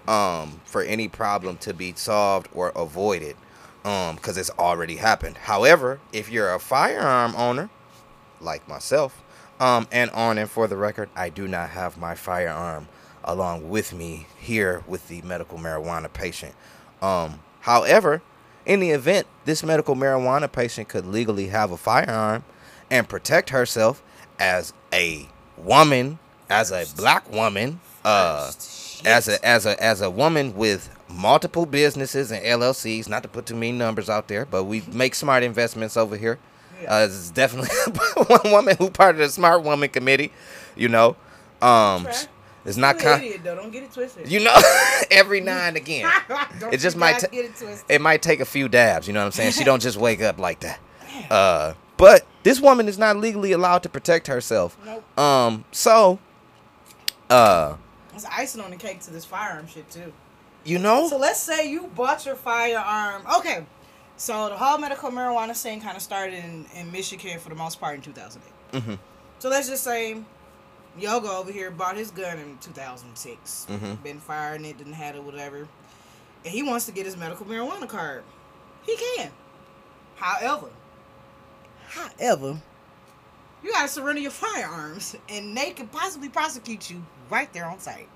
um, 0.07 0.61
for 0.65 0.83
any 0.83 1.07
problem 1.07 1.57
to 1.57 1.73
be 1.73 1.93
solved 1.95 2.47
or 2.53 2.69
avoided 2.75 3.35
um, 3.83 4.15
because 4.15 4.37
it's 4.37 4.51
already 4.51 4.97
happened. 4.97 5.37
However, 5.37 5.99
if 6.13 6.29
you're 6.29 6.53
a 6.53 6.59
firearm 6.59 7.35
owner, 7.35 7.69
like 8.39 8.67
myself, 8.67 9.21
um, 9.59 9.87
and 9.91 10.09
on 10.11 10.37
and 10.37 10.49
for 10.49 10.67
the 10.67 10.77
record, 10.77 11.09
I 11.15 11.29
do 11.29 11.47
not 11.47 11.69
have 11.71 11.97
my 11.97 12.15
firearm 12.15 12.87
along 13.23 13.69
with 13.69 13.93
me 13.93 14.27
here 14.39 14.83
with 14.87 15.07
the 15.07 15.21
medical 15.21 15.57
marijuana 15.57 16.11
patient. 16.11 16.55
Um, 17.01 17.39
however, 17.61 18.21
in 18.65 18.79
the 18.79 18.91
event 18.91 19.27
this 19.45 19.63
medical 19.63 19.95
marijuana 19.95 20.51
patient 20.51 20.87
could 20.87 21.05
legally 21.05 21.47
have 21.47 21.71
a 21.71 21.77
firearm 21.77 22.43
and 22.89 23.07
protect 23.07 23.49
herself 23.49 24.03
as 24.39 24.73
a 24.93 25.27
woman, 25.57 26.19
as 26.49 26.71
a 26.71 26.85
black 26.95 27.31
woman, 27.31 27.79
uh, 28.03 28.51
as 29.05 29.27
a 29.27 29.45
as 29.45 29.65
a 29.65 29.81
as 29.83 30.01
a 30.01 30.09
woman 30.09 30.55
with 30.55 30.89
multiple 31.13 31.65
businesses 31.65 32.31
and 32.31 32.43
LLCs, 32.43 33.07
not 33.09 33.23
to 33.23 33.29
put 33.29 33.45
too 33.45 33.55
many 33.55 33.71
numbers 33.73 34.09
out 34.09 34.27
there, 34.27 34.45
but 34.45 34.63
we 34.65 34.81
make 34.91 35.15
smart 35.15 35.43
investments 35.43 35.95
over 35.97 36.17
here. 36.17 36.39
Uh, 36.87 37.05
it's 37.07 37.29
definitely 37.29 37.69
one 38.27 38.51
woman 38.51 38.75
who 38.77 38.89
part 38.89 39.15
of 39.15 39.19
the 39.19 39.29
smart 39.29 39.63
woman 39.63 39.89
committee, 39.89 40.31
you 40.75 40.89
know. 40.89 41.15
Um, 41.61 42.07
it's 42.65 42.77
not 42.77 42.97
con- 42.97 43.19
idiot 43.19 43.41
though. 43.43 43.55
Don't 43.55 43.71
get 43.71 43.83
it 43.83 43.91
twisted. 43.91 44.31
you 44.31 44.39
know 44.43 44.55
every 45.11 45.41
now 45.41 45.59
and 45.67 45.77
again. 45.83 46.11
It 46.71 46.77
just 46.77 46.97
might 46.97 47.19
get 47.31 47.45
it. 47.45 47.83
It 47.87 48.01
might 48.01 48.21
take 48.23 48.39
a 48.39 48.45
few 48.45 48.67
dabs, 48.67 49.07
you 49.07 49.13
know 49.13 49.19
what 49.19 49.25
I'm 49.27 49.31
saying? 49.31 49.51
She 49.51 49.63
don't 49.63 49.81
just 49.81 49.97
wake 49.97 50.21
up 50.21 50.39
like 50.39 50.61
that. 50.61 50.79
Uh, 51.29 51.73
but 51.97 52.25
this 52.41 52.59
woman 52.59 52.87
is 52.87 52.97
not 52.97 53.17
legally 53.17 53.51
allowed 53.51 53.83
to 53.83 53.89
protect 53.89 54.25
herself. 54.25 54.75
Nope. 54.83 55.19
Um, 55.19 55.65
so 55.71 56.17
uh, 57.29 57.75
It's 58.15 58.25
icing 58.25 58.61
on 58.61 58.71
the 58.71 58.75
cake 58.77 59.01
to 59.01 59.11
this 59.11 59.25
firearm 59.25 59.67
shit 59.67 59.89
too. 59.91 60.11
You 60.63 60.79
know, 60.79 61.07
So 61.07 61.17
let's 61.17 61.39
say 61.39 61.69
you 61.69 61.87
bought 61.95 62.25
your 62.25 62.35
firearm. 62.35 63.23
Okay. 63.37 63.65
So 64.17 64.49
the 64.49 64.57
whole 64.57 64.77
medical 64.77 65.09
marijuana 65.09 65.55
scene 65.55 65.81
kind 65.81 65.95
of 65.97 66.03
started 66.03 66.35
in, 66.35 66.65
in 66.75 66.91
Michigan 66.91 67.39
for 67.39 67.49
the 67.49 67.55
most 67.55 67.79
part 67.79 67.95
in 67.95 68.01
2008. 68.01 68.83
Mhm. 68.83 68.99
So 69.39 69.49
let's 69.49 69.67
just 69.67 69.83
say 69.83 70.17
Yoga 70.99 71.29
over 71.31 71.51
here 71.51 71.71
bought 71.71 71.95
his 71.97 72.11
gun 72.11 72.37
in 72.37 72.57
2006. 72.59 73.65
Mhm. 73.69 74.03
Been 74.03 74.19
firing 74.19 74.63
it, 74.65 74.77
didn't 74.77 74.93
have 74.93 75.15
it, 75.15 75.23
whatever. 75.23 75.67
And 76.43 76.53
he 76.53 76.61
wants 76.63 76.85
to 76.85 76.91
get 76.91 77.05
his 77.05 77.17
medical 77.17 77.45
marijuana 77.45 77.87
card. 77.89 78.23
He 78.83 78.95
can. 78.97 79.31
However, 80.15 80.69
however, 81.89 82.59
you 83.63 83.71
gotta 83.71 83.87
surrender 83.87 84.21
your 84.21 84.31
firearms, 84.31 85.15
and 85.29 85.55
they 85.57 85.71
could 85.71 85.91
possibly 85.91 86.29
prosecute 86.29 86.89
you 86.91 87.03
right 87.29 87.51
there 87.53 87.65
on 87.65 87.79
site. 87.79 88.07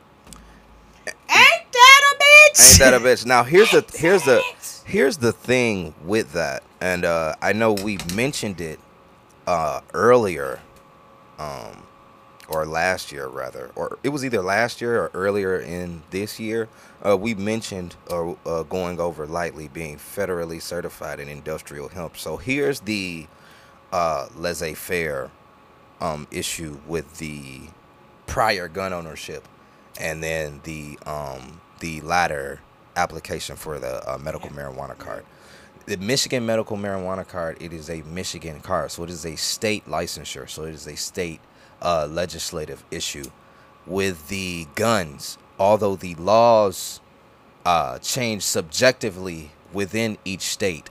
Ain't 2.36 2.50
that 2.54 2.54
a 2.54 2.60
bitch? 2.60 2.71
Ain't 2.71 2.80
that 2.80 2.93
a 2.93 3.00
bitch? 3.00 3.26
Now 3.26 3.43
here's 3.43 3.71
the 3.71 3.86
here's 3.95 4.24
the 4.24 4.41
here's 4.86 5.17
the 5.17 5.32
thing 5.32 5.93
with 6.04 6.34
that, 6.34 6.63
and 6.82 7.06
uh, 7.06 7.36
I 7.41 7.54
know 7.54 7.74
we 7.74 7.98
mentioned 8.13 8.62
it 8.62 8.80
uh, 9.48 9.82
earlier, 9.93 10.60
um, 11.39 11.84
or 12.48 12.65
last 12.65 13.12
year 13.12 13.28
rather, 13.28 13.71
or 13.76 13.98
it 14.04 14.10
was 14.10 14.24
either 14.24 14.41
last 14.41 14.82
year 14.82 15.02
or 15.04 15.12
earlier 15.13 15.60
in 15.60 16.04
this 16.12 16.39
year. 16.39 16.69
Uh, 17.06 17.15
we 17.15 17.36
mentioned 17.36 17.95
uh, 18.10 18.32
uh, 18.45 18.63
going 18.63 19.00
over 19.00 19.28
lightly 19.28 19.67
being 19.67 19.98
federally 19.98 20.62
certified 20.62 21.19
in 21.19 21.30
industrial 21.30 21.89
hemp. 21.89 22.17
So 22.17 22.38
here's 22.38 22.80
the 22.82 23.28
uh, 23.91 24.28
laissez-faire 24.36 25.30
um, 26.02 26.28
issue 26.32 26.80
with 26.88 27.17
the 27.17 27.62
prior 28.26 28.67
gun 28.67 28.91
ownership, 28.91 29.48
and 30.00 30.24
then 30.24 30.62
the 30.63 30.98
um, 31.06 31.62
the 31.80 32.02
latter 32.02 32.62
application 32.96 33.56
for 33.56 33.80
the 33.80 34.10
uh, 34.10 34.18
medical 34.18 34.50
marijuana 34.50 34.98
card. 34.98 35.26
The 35.86 35.98
Michigan 35.98 36.46
medical 36.46 36.78
marijuana 36.78 37.28
card 37.28 37.58
it 37.62 37.72
is 37.72 37.90
a 37.90 38.02
Michigan 38.04 38.60
card, 38.62 38.92
so 38.92 39.04
it 39.04 39.10
is 39.10 39.26
a 39.26 39.36
state 39.36 39.86
licensure, 39.86 40.50
so 40.50 40.64
it 40.64 40.74
is 40.74 40.88
a 40.88 40.96
state 40.96 41.40
uh, 41.82 42.08
legislative 42.10 42.84
issue. 42.90 43.26
With 43.86 44.30
the 44.30 44.66
guns, 44.74 45.38
although 45.60 45.96
the 45.96 46.16
laws 46.16 47.02
uh, 47.66 48.00
change 48.00 48.42
subjectively 48.44 49.52
within 49.72 50.18
each 50.26 50.42
state, 50.42 50.90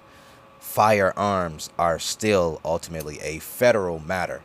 firearms 0.60 1.70
are 1.78 1.98
still 1.98 2.60
ultimately 2.64 3.20
a 3.20 3.38
federal 3.38 3.98
matter. 3.98 4.42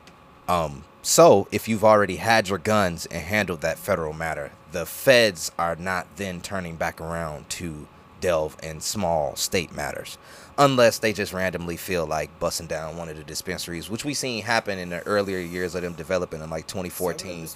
Um, 0.47 0.84
so 1.02 1.47
if 1.52 1.67
you've 1.67 1.84
already 1.84 2.17
had 2.17 2.49
your 2.49 2.58
guns 2.58 3.06
and 3.08 3.23
handled 3.23 3.62
that 3.62 3.78
federal 3.78 4.13
matter, 4.13 4.52
the 4.71 4.86
feds 4.86 5.51
are 5.58 5.75
not 5.75 6.08
then 6.17 6.41
turning 6.41 6.75
back 6.75 7.01
around 7.01 7.49
to 7.49 7.88
delve 8.21 8.58
in 8.62 8.82
small 8.82 9.36
state 9.36 9.73
matters. 9.73 10.17
Unless 10.58 10.99
they 10.99 11.13
just 11.13 11.32
randomly 11.32 11.77
feel 11.77 12.05
like 12.05 12.38
busting 12.39 12.67
down 12.67 12.97
one 12.97 13.08
of 13.08 13.15
the 13.15 13.23
dispensaries, 13.23 13.89
which 13.89 14.03
we 14.03 14.13
seen 14.13 14.43
happen 14.43 14.77
in 14.77 14.89
the 14.89 15.01
earlier 15.03 15.39
years 15.39 15.73
of 15.73 15.84
them 15.84 15.93
developing 15.93 16.41
in 16.41 16.49
like 16.49 16.67
2014 16.67 17.47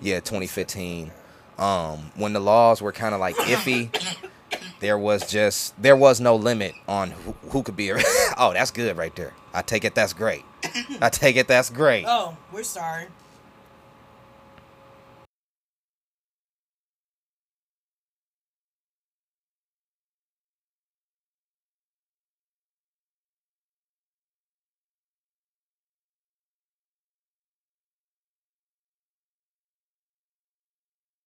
yeah 0.00 0.20
2015 0.20 1.10
um 1.58 2.12
when 2.16 2.32
the 2.32 2.40
laws 2.40 2.80
were 2.80 2.92
kind 2.92 3.14
of 3.14 3.20
like 3.20 3.36
iffy 3.36 3.90
there 4.80 4.98
was 4.98 5.30
just 5.30 5.80
there 5.80 5.96
was 5.96 6.20
no 6.20 6.36
limit 6.36 6.74
on 6.86 7.10
who, 7.10 7.34
who 7.50 7.62
could 7.62 7.76
be 7.76 7.92
oh 8.38 8.52
that's 8.52 8.70
good 8.70 8.96
right 8.96 9.14
there. 9.16 9.32
I 9.54 9.62
take 9.62 9.84
it 9.84 9.94
that's 9.94 10.12
great. 10.12 10.44
I 11.00 11.08
take 11.08 11.36
it 11.36 11.48
that's 11.48 11.70
great. 11.70 12.04
Oh, 12.06 12.36
we're 12.52 12.62
sorry. 12.62 13.06